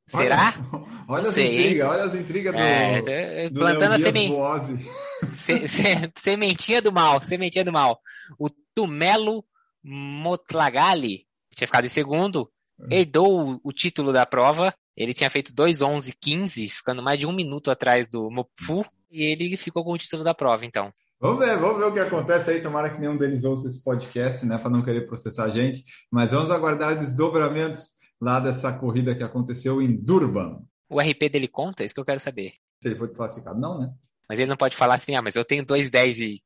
Será? 0.06 0.54
Olha, 1.08 1.22
olha 1.22 1.30
as 1.30 1.38
intrigas, 1.38 1.90
olha 1.90 2.04
as 2.04 2.16
intrigas 2.16 2.54
do, 2.54 2.60
é, 2.60 3.50
do 3.50 3.60
plantando 3.60 3.94
a 3.94 4.00
semen... 4.00 4.32
se, 5.34 5.68
se, 5.68 6.12
sementinha 6.16 6.82
do 6.82 6.94
mal, 6.94 7.22
sementinha 7.22 7.66
do 7.66 7.74
mal. 7.74 8.00
O 8.40 8.50
Tumelo 8.74 9.44
Motlagali, 9.84 11.26
tinha 11.56 11.68
ficado 11.68 11.86
em 11.86 11.90
segundo, 11.90 12.50
uhum. 12.80 12.88
herdou 12.92 13.62
o, 13.64 13.72
título 13.72 14.12
da 14.12 14.26
prova. 14.26 14.74
Ele 14.96 15.14
tinha 15.14 15.30
feito 15.30 15.54
2:11:15, 15.54 16.70
ficando 16.70 17.02
mais 17.02 17.20
de 17.20 17.26
um 17.26 17.34
minuto 17.34 17.72
atrás 17.72 18.08
do 18.08 18.30
Mopu, 18.30 18.86
e 19.12 19.24
ele 19.24 19.56
ficou 19.58 19.84
com 19.84 19.92
o 19.92 19.98
título 19.98 20.24
da 20.24 20.34
prova, 20.34 20.66
então. 20.66 20.94
Vamos 21.20 21.40
ver, 21.40 21.58
vamos 21.58 21.78
ver 21.78 21.86
o 21.86 21.94
que 21.94 22.00
acontece 22.00 22.52
aí. 22.52 22.62
Tomara 22.62 22.90
que 22.90 23.00
nenhum 23.00 23.18
deles 23.18 23.46
ouça 23.46 23.68
esse 23.68 23.82
podcast, 23.82 24.46
né, 24.46 24.58
para 24.58 24.70
não 24.70 24.84
querer 24.84 25.08
processar 25.08 25.46
a 25.46 25.50
gente. 25.50 25.86
Mas 26.12 26.32
vamos 26.32 26.52
aguardar 26.52 27.00
desdobramentos 27.00 27.94
lá 28.20 28.40
dessa 28.40 28.74
corrida 28.78 29.16
que 29.16 29.24
aconteceu 29.24 29.82
em 29.82 29.96
Durban. 29.96 30.60
O 30.90 31.00
RP 31.00 31.30
dele 31.30 31.48
conta? 31.48 31.82
É 31.82 31.86
isso 31.86 31.96
que 31.96 32.02
eu 32.02 32.06
quero 32.06 32.20
saber. 32.20 32.54
Se 32.82 32.90
ele 32.90 32.98
foi 32.98 33.08
desclassificado, 33.08 33.60
não, 33.60 33.80
né? 33.80 33.94
Mas 34.28 34.40
ele 34.40 34.50
não 34.50 34.58
pode 34.58 34.76
falar 34.76 34.96
assim, 34.96 35.16
ah, 35.16 35.22
mas 35.22 35.36
eu 35.36 35.44
tenho 35.44 35.66
2, 35.66 35.90
10 35.90 36.20
e 36.20 36.42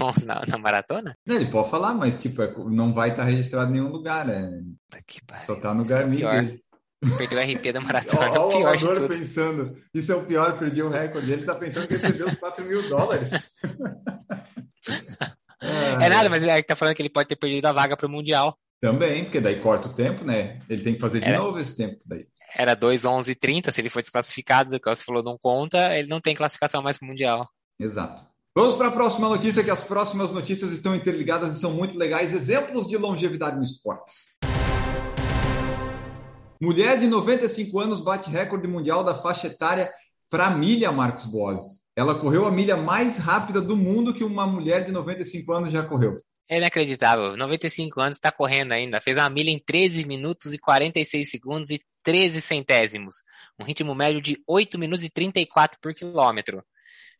11 0.00 0.26
na, 0.26 0.44
na 0.46 0.58
maratona? 0.58 1.16
Ele 1.26 1.46
pode 1.46 1.70
falar, 1.70 1.94
mas 1.94 2.20
tipo, 2.20 2.42
é, 2.42 2.52
não 2.66 2.92
vai 2.92 3.10
estar 3.10 3.24
registrado 3.24 3.70
em 3.70 3.74
nenhum 3.74 3.88
lugar, 3.90 4.26
né? 4.26 4.62
Só 5.40 5.56
tá 5.56 5.74
no 5.74 5.84
Garmin 5.84 6.22
é 6.22 6.42
dele. 6.42 6.62
Perdeu 7.18 7.38
o 7.38 7.42
RP 7.42 7.72
da 7.72 7.80
maratona. 7.82 8.30
Olha 8.30 8.40
o 8.40 8.48
pior 8.48 8.62
o 8.62 8.68
amador 8.68 9.08
pensando, 9.08 9.76
isso 9.92 10.12
é 10.12 10.14
o 10.14 10.24
pior, 10.24 10.58
perdi 10.58 10.82
o 10.82 10.90
recorde. 10.90 11.32
Ele 11.32 11.44
tá 11.44 11.54
pensando 11.54 11.88
que 11.88 11.94
ele 11.94 12.02
perdeu 12.02 12.26
os 12.28 12.36
4 12.36 12.64
mil 12.64 12.88
dólares. 12.88 13.30
é 15.60 16.08
nada, 16.08 16.28
mas 16.28 16.42
ele 16.42 16.62
tá 16.62 16.76
falando 16.76 16.94
que 16.94 17.02
ele 17.02 17.10
pode 17.10 17.28
ter 17.28 17.36
perdido 17.36 17.66
a 17.66 17.72
vaga 17.72 17.96
pro 17.96 18.08
Mundial. 18.08 18.56
Também, 18.80 19.24
porque 19.24 19.40
daí 19.40 19.60
corta 19.60 19.88
o 19.88 19.94
tempo, 19.94 20.24
né? 20.24 20.60
Ele 20.68 20.82
tem 20.82 20.94
que 20.94 21.00
fazer 21.00 21.20
de 21.20 21.26
Era... 21.26 21.38
novo 21.38 21.58
esse 21.58 21.76
tempo 21.76 21.98
daí 22.04 22.26
era 22.54 22.76
2,11,30, 22.76 23.70
se 23.70 23.80
ele 23.80 23.90
foi 23.90 24.02
desclassificado, 24.02 24.78
que 24.78 24.88
você 24.88 25.02
falou 25.02 25.22
não 25.22 25.38
conta, 25.38 25.96
ele 25.96 26.08
não 26.08 26.20
tem 26.20 26.34
classificação 26.34 26.82
mais 26.82 26.98
para 26.98 27.06
o 27.06 27.08
Mundial. 27.08 27.48
Exato. 27.78 28.26
Vamos 28.54 28.74
para 28.74 28.88
a 28.88 28.92
próxima 28.92 29.28
notícia, 29.28 29.64
que 29.64 29.70
as 29.70 29.82
próximas 29.82 30.30
notícias 30.30 30.70
estão 30.72 30.94
interligadas 30.94 31.56
e 31.56 31.60
são 31.60 31.72
muito 31.72 31.98
legais. 31.98 32.34
Exemplos 32.34 32.86
de 32.86 32.98
longevidade 32.98 33.56
no 33.56 33.62
esporte. 33.62 34.12
Mulher 36.60 37.00
de 37.00 37.06
95 37.06 37.80
anos 37.80 38.00
bate 38.00 38.30
recorde 38.30 38.68
mundial 38.68 39.02
da 39.02 39.14
faixa 39.14 39.46
etária 39.46 39.90
para 40.30 40.50
milha, 40.50 40.92
Marcos 40.92 41.24
Boas. 41.24 41.62
Ela 41.96 42.14
correu 42.14 42.46
a 42.46 42.50
milha 42.50 42.76
mais 42.76 43.16
rápida 43.16 43.60
do 43.60 43.76
mundo 43.76 44.14
que 44.14 44.22
uma 44.22 44.46
mulher 44.46 44.84
de 44.84 44.92
95 44.92 45.52
anos 45.52 45.72
já 45.72 45.82
correu. 45.82 46.16
É 46.48 46.58
inacreditável. 46.58 47.36
95 47.36 48.00
anos, 48.00 48.16
está 48.16 48.30
correndo 48.30 48.72
ainda. 48.72 49.00
Fez 49.00 49.16
uma 49.16 49.30
milha 49.30 49.50
em 49.50 49.58
13 49.58 50.06
minutos 50.06 50.52
e 50.52 50.58
46 50.58 51.30
segundos 51.30 51.70
e 51.70 51.80
13 52.02 52.40
centésimos. 52.40 53.22
Um 53.58 53.64
ritmo 53.64 53.94
médio 53.94 54.20
de 54.20 54.42
8 54.46 54.78
minutos 54.78 55.04
e 55.04 55.10
34 55.10 55.78
por 55.80 55.94
quilômetro. 55.94 56.62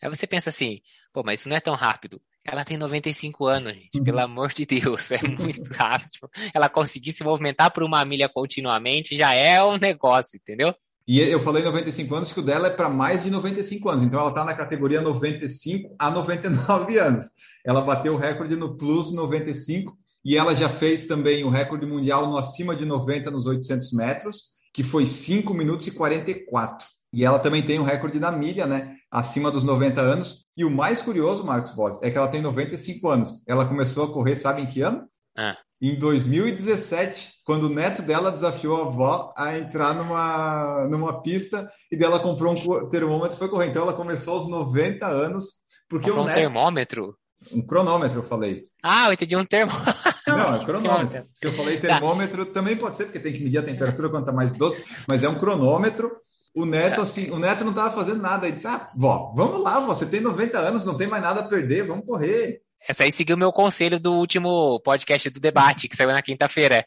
Aí 0.03 0.09
você 0.09 0.27
pensa 0.27 0.51
assim, 0.51 0.81
pô, 1.13 1.23
mas 1.25 1.41
isso 1.41 1.49
não 1.49 1.57
é 1.57 1.61
tão 1.61 1.75
rápido. 1.75 2.21
Ela 2.45 2.65
tem 2.65 2.77
95 2.77 3.47
anos, 3.47 3.75
gente. 3.75 3.99
Uhum. 3.99 4.05
Pelo 4.05 4.19
amor 4.19 4.53
de 4.53 4.67
Deus, 4.67 5.13
é 5.13 5.23
muito 5.23 5.63
rápido. 5.75 6.29
Ela 6.53 6.69
conseguir 6.69 7.13
se 7.13 7.23
movimentar 7.23 7.73
por 7.73 7.85
uma 7.85 8.05
milha 8.05 8.29
continuamente 8.29 9.15
já 9.15 9.33
é 9.33 9.63
um 9.63 9.79
negócio, 9.79 10.37
entendeu? 10.37 10.75
E 11.07 11.21
eu 11.21 11.41
falei 11.41 11.63
95 11.63 12.15
anos, 12.15 12.33
que 12.33 12.41
o 12.41 12.45
dela 12.45 12.69
é 12.69 12.71
para 12.71 12.89
mais 12.89 13.25
de 13.25 13.31
95 13.31 13.89
anos. 13.89 14.05
Então 14.05 14.21
ela 14.21 14.31
está 14.31 14.45
na 14.45 14.55
categoria 14.55 15.01
95 15.01 15.95
a 15.99 16.11
99 16.11 16.99
anos. 16.99 17.27
Ela 17.65 17.81
bateu 17.81 18.15
o 18.15 18.19
recorde 18.19 18.57
no 18.57 18.77
Plus 18.77 19.13
95 19.13 19.97
e 20.25 20.37
ela 20.37 20.55
já 20.55 20.69
fez 20.69 21.07
também 21.07 21.45
o 21.45 21.51
recorde 21.51 21.87
mundial 21.87 22.29
no 22.29 22.37
acima 22.37 22.75
de 22.75 22.85
90 22.85 23.31
nos 23.31 23.47
800 23.47 23.93
metros 23.93 24.53
que 24.73 24.83
foi 24.83 25.07
5 25.07 25.53
minutos 25.53 25.87
e 25.87 25.93
44. 25.93 26.87
E 27.13 27.25
ela 27.25 27.39
também 27.39 27.63
tem 27.63 27.79
o 27.79 27.85
recorde 27.85 28.19
da 28.19 28.33
milha, 28.33 28.67
né? 28.67 28.97
Acima 29.11 29.51
dos 29.51 29.65
90 29.65 30.01
anos. 30.01 30.47
E 30.57 30.65
o 30.65 30.71
mais 30.71 31.03
curioso, 31.03 31.45
Marcos 31.45 31.73
Boss, 31.73 32.03
é 32.03 32.11
que 32.11 32.17
ela 32.17 32.29
tem 32.29 32.41
95 32.41 33.09
anos. 33.09 33.43
Ela 33.47 33.67
começou 33.67 34.05
a 34.05 34.13
correr, 34.13 34.35
sabe 34.35 34.63
em 34.63 34.67
que 34.67 34.81
ano? 34.81 35.07
Ah. 35.37 35.57
Em 35.81 35.99
2017, 35.99 37.41
quando 37.45 37.65
o 37.65 37.69
neto 37.69 38.03
dela 38.03 38.31
desafiou 38.31 38.83
a 38.83 38.87
avó 38.87 39.35
a 39.37 39.59
entrar 39.59 39.95
numa, 39.95 40.87
numa 40.89 41.21
pista 41.21 41.71
e 41.91 41.97
dela 41.97 42.21
comprou 42.21 42.55
um 42.55 42.89
termômetro 42.89 43.37
e 43.37 43.39
foi 43.39 43.49
correr. 43.49 43.69
Então 43.69 43.83
ela 43.83 43.93
começou 43.93 44.35
aos 44.35 44.49
90 44.49 45.07
anos. 45.07 45.45
Porque 45.89 46.09
comprou 46.09 46.25
o 46.25 46.29
neto... 46.29 46.39
um 46.39 46.41
termômetro? 46.41 47.19
Um 47.53 47.61
cronômetro, 47.61 48.21
eu 48.21 48.23
falei. 48.23 48.69
Ah, 48.83 49.09
eu 49.09 49.13
entendi 49.13 49.37
um 49.37 49.45
termômetro. 49.45 50.12
Não, 50.37 50.57
é 50.57 50.65
cronômetro. 50.65 51.25
Se 51.33 51.47
eu 51.47 51.53
falei 51.53 51.77
tá. 51.79 51.89
termômetro, 51.89 52.47
tá. 52.47 52.53
também 52.53 52.77
pode 52.77 52.97
ser, 52.97 53.05
porque 53.05 53.21
tem 53.21 53.33
que 53.33 53.43
medir 53.43 53.59
a 53.59 53.63
temperatura 53.63 54.09
quando 54.09 54.27
tá 54.27 54.33
mais 54.33 54.55
doce, 54.55 54.83
mas 55.09 55.23
é 55.23 55.29
um 55.29 55.39
cronômetro. 55.39 56.11
O 56.55 56.67
neto, 56.67 56.97
tá. 56.97 57.03
assim, 57.03 57.31
o 57.31 57.39
neto 57.39 57.65
não 57.65 57.71
estava 57.71 57.91
fazendo 57.95 58.21
nada. 58.21 58.47
Ele 58.47 58.57
disse: 58.57 58.67
Ah, 58.67 58.91
vó, 58.95 59.33
vamos 59.35 59.63
lá, 59.63 59.81
vó, 59.81 59.95
você 59.95 60.07
tem 60.07 60.21
90 60.21 60.59
anos, 60.59 60.85
não 60.85 60.97
tem 60.97 61.07
mais 61.07 61.23
nada 61.23 61.41
a 61.41 61.49
perder, 61.49 61.87
vamos 61.87 62.05
correr. 62.05 62.61
Essa 62.89 63.05
aí 63.05 63.13
seguiu 63.13 63.37
o 63.37 63.39
meu 63.39 63.53
conselho 63.53 64.01
do 64.01 64.13
último 64.13 64.81
podcast 64.85 65.31
do 65.31 65.39
debate, 65.39 65.89
que 65.89 65.95
saiu 65.95 66.11
na 66.11 66.21
quinta-feira. 66.21 66.85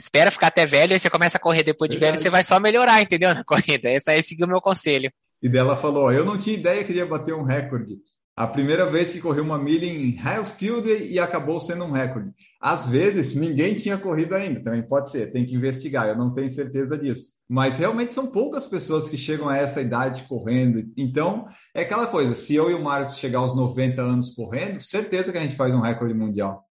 Espera 0.00 0.30
ficar 0.30 0.46
até 0.46 0.64
velho, 0.64 0.94
aí 0.94 0.98
você 0.98 1.10
começa 1.10 1.36
a 1.36 1.40
correr 1.40 1.62
depois 1.62 1.90
de 1.90 1.98
velho, 1.98 2.18
você 2.18 2.30
vai 2.30 2.42
só 2.42 2.58
melhorar, 2.58 3.02
entendeu? 3.02 3.34
Na 3.34 3.44
corrida. 3.44 3.90
Essa 3.90 4.12
aí 4.12 4.22
seguiu 4.22 4.46
o 4.46 4.48
meu 4.48 4.60
conselho. 4.60 5.12
E 5.42 5.48
dela 5.48 5.76
falou: 5.76 6.10
Eu 6.10 6.24
não 6.24 6.38
tinha 6.38 6.56
ideia 6.56 6.82
que 6.82 6.92
ia 6.92 7.04
bater 7.04 7.34
um 7.34 7.44
recorde. 7.44 7.96
A 8.36 8.48
primeira 8.48 8.86
vez 8.86 9.12
que 9.12 9.20
correu 9.20 9.44
uma 9.44 9.58
milha 9.58 9.86
em 9.86 10.16
Highfield 10.16 10.88
e 10.90 11.20
acabou 11.20 11.60
sendo 11.60 11.84
um 11.84 11.92
recorde. 11.92 12.30
Às 12.66 12.88
vezes, 12.88 13.34
ninguém 13.34 13.74
tinha 13.74 13.98
corrido 13.98 14.34
ainda, 14.34 14.64
também 14.64 14.80
pode 14.80 15.10
ser, 15.10 15.30
tem 15.30 15.44
que 15.44 15.54
investigar, 15.54 16.08
eu 16.08 16.16
não 16.16 16.32
tenho 16.32 16.50
certeza 16.50 16.96
disso. 16.96 17.34
Mas 17.46 17.76
realmente 17.76 18.14
são 18.14 18.28
poucas 18.28 18.64
pessoas 18.64 19.06
que 19.06 19.18
chegam 19.18 19.50
a 19.50 19.58
essa 19.58 19.82
idade 19.82 20.24
correndo. 20.26 20.82
Então, 20.96 21.46
é 21.74 21.82
aquela 21.82 22.06
coisa, 22.06 22.34
se 22.34 22.54
eu 22.54 22.70
e 22.70 22.74
o 22.74 22.82
Marcos 22.82 23.18
chegar 23.18 23.40
aos 23.40 23.54
90 23.54 24.00
anos 24.00 24.30
correndo, 24.30 24.80
certeza 24.80 25.30
que 25.30 25.36
a 25.36 25.42
gente 25.42 25.56
faz 25.56 25.74
um 25.74 25.82
recorde 25.82 26.14
mundial. 26.14 26.64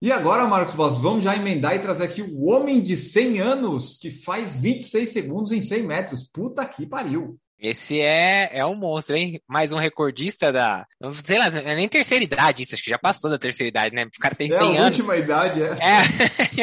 E 0.00 0.10
agora, 0.10 0.48
Marcos 0.48 0.74
Boss, 0.74 0.96
vamos 0.96 1.22
já 1.22 1.36
emendar 1.36 1.76
e 1.76 1.80
trazer 1.80 2.04
aqui 2.04 2.22
o 2.22 2.46
homem 2.46 2.80
de 2.80 2.96
100 2.96 3.40
anos 3.40 3.98
que 3.98 4.10
faz 4.10 4.54
26 4.54 5.10
segundos 5.10 5.52
em 5.52 5.60
100 5.60 5.82
metros. 5.82 6.26
Puta 6.32 6.64
que 6.64 6.86
pariu! 6.86 7.38
Esse 7.60 8.00
é, 8.00 8.48
é 8.52 8.64
um 8.64 8.74
monstro, 8.74 9.14
hein? 9.14 9.38
Mais 9.46 9.70
um 9.70 9.76
recordista 9.76 10.50
da. 10.50 10.86
Sei 11.26 11.38
lá, 11.38 11.46
é 11.46 11.74
nem 11.74 11.86
terceira 11.88 12.24
idade, 12.24 12.62
isso 12.62 12.74
acho 12.74 12.82
que 12.82 12.88
já 12.88 12.98
passou 12.98 13.30
da 13.30 13.36
terceira 13.36 13.68
idade, 13.68 13.94
né? 13.94 14.06
O 14.06 14.20
cara 14.20 14.34
tem 14.34 14.48
100 14.48 14.56
é 14.56 14.60
a 14.60 14.82
anos. 14.82 14.98
última 14.98 15.16
idade, 15.16 15.62
essa. 15.62 15.84
É. 15.84 16.02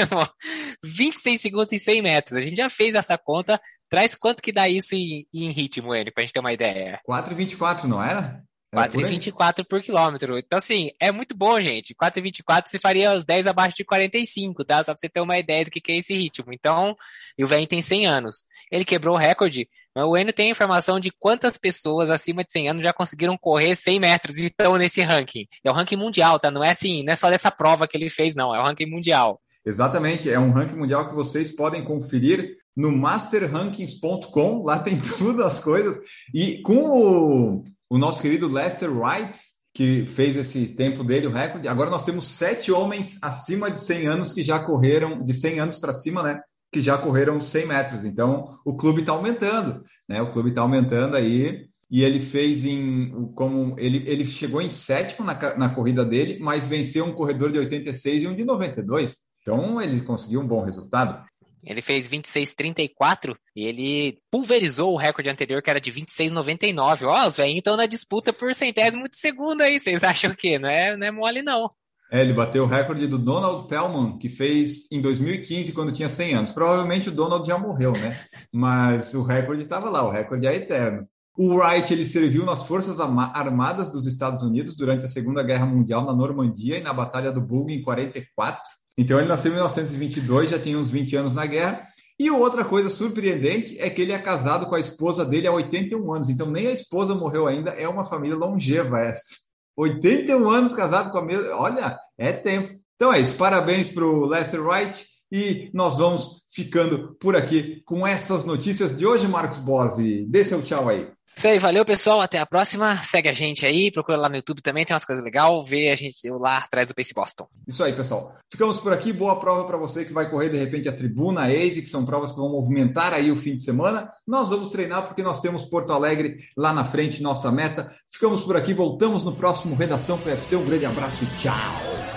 26 0.84 1.40
segundos 1.40 1.72
em 1.72 1.78
100 1.78 2.02
metros. 2.02 2.38
A 2.38 2.42
gente 2.42 2.58
já 2.58 2.70
fez 2.70 2.96
essa 2.96 3.16
conta. 3.16 3.62
Traz 3.88 4.16
quanto 4.16 4.42
que 4.42 4.52
dá 4.52 4.68
isso 4.68 4.96
em, 4.96 5.28
em 5.32 5.52
ritmo, 5.52 5.94
ele, 5.94 6.12
pra 6.12 6.22
gente 6.22 6.34
ter 6.34 6.40
uma 6.40 6.52
ideia. 6.52 7.00
4,24, 7.08 7.84
não 7.84 8.04
era? 8.04 8.44
4,24 8.76 9.66
por 9.68 9.82
quilômetro. 9.82 10.38
Então, 10.38 10.58
assim, 10.58 10.92
é 11.00 11.12
muito 11.12 11.36
bom, 11.36 11.60
gente. 11.60 11.96
4,24 11.96 12.68
você 12.68 12.80
faria 12.80 13.14
os 13.14 13.24
10 13.24 13.48
abaixo 13.48 13.78
de 13.78 13.86
45, 13.86 14.66
tá? 14.66 14.80
Só 14.80 14.94
pra 14.94 14.98
você 14.98 15.08
ter 15.08 15.22
uma 15.22 15.38
ideia 15.38 15.64
do 15.64 15.72
que 15.72 15.92
é 15.92 15.98
esse 15.98 16.14
ritmo. 16.14 16.54
Então, 16.54 16.96
e 17.38 17.44
o 17.44 17.48
velho 17.48 17.66
tem 17.66 17.82
100 17.82 18.08
anos. 18.08 18.44
Ele 18.72 18.84
quebrou 18.84 19.16
o 19.16 19.20
recorde 19.20 19.70
o 20.06 20.18
Enio 20.18 20.34
tem 20.34 20.50
informação 20.50 21.00
de 21.00 21.12
quantas 21.18 21.58
pessoas 21.58 22.10
acima 22.10 22.44
de 22.44 22.52
100 22.52 22.70
anos 22.70 22.84
já 22.84 22.94
conseguiram 22.94 23.38
correr 23.38 23.76
100 23.76 24.00
metros 24.00 24.38
e 24.38 24.46
estão 24.46 24.78
nesse 24.78 25.02
ranking. 25.02 25.46
É 25.64 25.72
o 25.72 25.74
ranking 25.74 25.96
mundial, 25.96 26.40
tá? 26.40 26.52
Não 26.52 26.64
é 26.64 26.72
assim, 26.72 27.04
não 27.04 27.14
é 27.14 27.16
só 27.16 27.30
dessa 27.30 27.52
prova 27.52 27.88
que 27.88 27.98
ele 27.98 28.10
fez, 28.10 28.36
não. 28.36 28.54
É 28.54 28.60
o 28.60 28.64
ranking 28.64 28.90
mundial. 28.90 29.40
Exatamente, 29.66 30.30
é 30.30 30.40
um 30.40 30.52
ranking 30.52 30.78
mundial 30.78 31.10
que 31.10 31.16
vocês 31.16 31.54
podem 31.54 31.84
conferir 31.84 32.56
no 32.76 32.92
masterrankings.com. 32.92 34.64
Lá 34.64 34.80
tem 34.80 35.00
tudo 35.18 35.44
as 35.44 35.60
coisas. 35.60 35.98
E 36.34 36.62
com 36.62 36.78
o, 36.78 37.64
o 37.90 37.98
nosso 37.98 38.22
querido 38.22 38.48
Lester 38.48 38.90
Wright, 38.90 39.38
que 39.74 40.06
fez 40.06 40.36
esse 40.36 40.68
tempo 40.70 41.04
dele, 41.04 41.28
o 41.28 41.32
recorde, 41.32 41.68
agora 41.68 41.90
nós 41.90 42.06
temos 42.06 42.26
sete 42.28 42.72
homens 42.72 43.18
acima 43.22 43.70
de 43.70 43.80
100 43.80 44.08
anos 44.08 44.34
que 44.34 44.44
já 44.44 44.60
correram, 44.60 45.24
de 45.24 45.34
100 45.34 45.60
anos 45.60 45.78
para 45.78 45.94
cima, 45.94 46.24
né? 46.24 46.42
Que 46.78 46.82
já 46.84 46.98
correram 46.98 47.42
100 47.42 47.66
metros. 47.66 48.06
Então, 48.06 48.60
o 48.64 48.76
clube 48.76 49.02
está 49.02 49.12
aumentando, 49.12 49.84
né? 50.08 50.22
O 50.22 50.30
clube 50.30 50.50
está 50.50 50.62
aumentando 50.62 51.16
aí. 51.16 51.68
E 51.90 52.04
ele 52.04 52.20
fez 52.20 52.66
em 52.66 53.32
como 53.34 53.76
ele, 53.80 54.04
ele 54.06 54.26
chegou 54.26 54.62
em 54.62 54.70
sétimo 54.70 55.26
na, 55.26 55.56
na 55.56 55.74
corrida 55.74 56.04
dele, 56.06 56.38
mas 56.40 56.68
venceu 56.68 57.06
um 57.06 57.14
corredor 57.14 57.52
de 57.52 57.60
86 57.60 58.24
e 58.24 58.28
um 58.28 58.36
de 58.36 58.44
92. 58.44 59.16
Então 59.42 59.82
ele 59.82 60.02
conseguiu 60.02 60.42
um 60.42 60.48
bom 60.48 60.66
resultado. 60.66 61.26
Ele 61.64 61.82
fez 61.82 62.10
26,34 62.10 63.36
e 63.56 63.66
ele 63.66 64.20
pulverizou 64.30 64.94
o 64.94 64.98
recorde 64.98 65.30
anterior, 65.30 65.62
que 65.62 65.70
era 65.70 65.82
de 65.82 65.92
26,99. 65.92 67.08
Ó, 67.08 67.26
os 67.26 67.38
velhinhos 67.38 67.60
estão 67.60 67.78
na 67.78 67.86
disputa 67.86 68.34
por 68.34 68.54
centésimo 68.54 69.08
de 69.10 69.18
segundo 69.18 69.62
aí. 69.62 69.80
Vocês 69.80 70.04
acham 70.04 70.32
o 70.32 70.36
quê? 70.36 70.60
Não 70.60 70.70
é, 70.70 70.96
não 70.96 71.08
é 71.08 71.12
mole, 71.12 71.42
não. 71.42 71.72
É, 72.12 72.22
ele 72.22 72.34
bateu 72.34 72.64
o 72.64 72.68
recorde 72.68 73.06
do 73.06 73.18
Donald 73.18 73.68
Pellman, 73.68 74.18
que 74.18 74.30
fez 74.30 74.90
em 74.92 75.02
2015, 75.02 75.74
quando 75.74 75.92
tinha 75.92 76.08
100 76.08 76.34
anos. 76.34 76.52
Provavelmente 76.52 77.10
o 77.10 77.12
Donald 77.12 77.46
já 77.46 77.58
morreu, 77.58 77.92
né? 77.92 78.18
Mas 78.52 79.14
o 79.14 79.24
recorde 79.24 79.64
estava 79.64 79.90
lá, 79.90 80.08
o 80.08 80.12
recorde 80.12 80.48
é 80.48 80.56
eterno. 80.56 81.08
O 81.38 81.56
Wright 81.56 81.94
ele 81.94 82.06
serviu 82.06 82.44
nas 82.46 82.64
Forças 82.64 83.00
Armadas 83.00 83.92
dos 83.92 84.08
Estados 84.08 84.42
Unidos 84.42 84.76
durante 84.76 85.06
a 85.06 85.08
Segunda 85.08 85.44
Guerra 85.44 85.68
Mundial 85.68 86.04
na 86.04 86.16
Normandia 86.16 86.80
e 86.80 86.82
na 86.82 86.92
Batalha 86.92 87.32
do 87.32 87.40
Bulge 87.40 87.76
em 87.76 87.82
44. 87.84 88.60
Então 88.98 89.20
ele 89.20 89.28
nasceu 89.28 89.52
em 89.52 89.56
1922, 89.56 90.50
já 90.50 90.58
tinha 90.58 90.80
uns 90.80 90.90
20 90.90 91.16
anos 91.16 91.36
na 91.36 91.46
guerra. 91.46 91.86
E 92.20 92.32
outra 92.32 92.66
coisa 92.66 92.90
surpreendente 92.90 93.80
é 93.80 93.88
que 93.88 94.02
ele 94.02 94.12
é 94.12 94.18
casado 94.18 94.66
com 94.66 94.74
a 94.74 94.80
esposa 94.80 95.24
dele 95.24 95.46
há 95.46 95.52
81 95.52 96.12
anos. 96.12 96.30
Então 96.30 96.50
nem 96.50 96.66
a 96.66 96.72
esposa 96.72 97.14
morreu 97.14 97.46
ainda, 97.46 97.70
é 97.70 97.88
uma 97.88 98.04
família 98.04 98.36
longeva 98.36 99.00
essa. 99.00 99.47
81 99.78 100.50
anos 100.50 100.74
casado 100.74 101.12
com 101.12 101.20
a 101.20 101.22
mesma. 101.24 101.56
Olha, 101.56 102.00
é 102.18 102.34
tempo. 102.34 102.74
Então 102.96 103.14
é 103.14 103.20
isso. 103.20 103.38
Parabéns 103.38 103.90
para 103.90 104.04
o 104.04 104.26
Lester 104.26 104.62
Wright. 104.62 105.06
E 105.32 105.70
nós 105.74 105.98
vamos 105.98 106.44
ficando 106.50 107.16
por 107.20 107.36
aqui 107.36 107.82
com 107.86 108.06
essas 108.06 108.46
notícias 108.46 108.98
de 108.98 109.06
hoje, 109.06 109.28
Marcos 109.28 109.60
Bose. 109.60 110.26
Dê 110.28 110.44
seu 110.44 110.62
tchau 110.62 110.90
aí. 110.90 111.08
Isso 111.38 111.48
aí, 111.48 111.60
valeu 111.60 111.86
pessoal, 111.86 112.20
até 112.20 112.40
a 112.40 112.48
próxima. 112.48 112.98
Segue 113.04 113.30
a 113.30 113.34
gente 113.34 113.64
aí, 113.64 113.92
procura 113.92 114.18
lá 114.18 114.28
no 114.28 114.38
YouTube 114.38 114.60
também, 114.60 114.84
tem 114.84 114.96
umas 114.96 115.06
coisas 115.06 115.24
legais. 115.24 115.70
Vê 115.70 115.92
a 115.92 115.96
gente 115.96 116.28
lá 116.32 116.58
atrás 116.58 116.88
do 116.88 116.96
Pace 116.96 117.14
Boston. 117.14 117.48
Isso 117.68 117.84
aí, 117.84 117.94
pessoal. 117.94 118.34
Ficamos 118.50 118.80
por 118.80 118.92
aqui. 118.92 119.14
Boa 119.14 119.40
prova 119.40 119.66
para 119.66 119.78
você 119.78 120.04
que 120.04 120.12
vai 120.12 120.32
correr 120.32 120.50
de 120.50 120.58
repente 120.58 120.90
a 120.90 120.92
Tribuna, 120.92 121.42
a 121.42 121.54
Ace, 121.54 121.84
que 121.84 121.90
são 121.90 122.04
provas 122.04 122.32
que 122.32 122.40
vão 122.40 122.50
movimentar 122.50 123.14
aí 123.14 123.32
o 123.32 123.36
fim 123.36 123.56
de 123.56 123.62
semana. 123.62 124.10
Nós 124.26 124.50
vamos 124.50 124.72
treinar 124.72 125.06
porque 125.06 125.22
nós 125.22 125.40
temos 125.40 125.64
Porto 125.64 125.94
Alegre 125.94 126.40
lá 126.58 126.74
na 126.74 126.84
frente, 126.84 127.22
nossa 127.22 127.52
meta. 127.52 127.92
Ficamos 128.12 128.42
por 128.42 128.58
aqui, 128.58 128.74
voltamos 128.74 129.22
no 129.22 129.36
próximo 129.36 129.76
Redação 129.76 130.18
PFC. 130.18 130.56
Um 130.56 130.66
grande 130.66 130.88
abraço 130.88 131.24
e 131.24 131.28
tchau. 131.38 132.17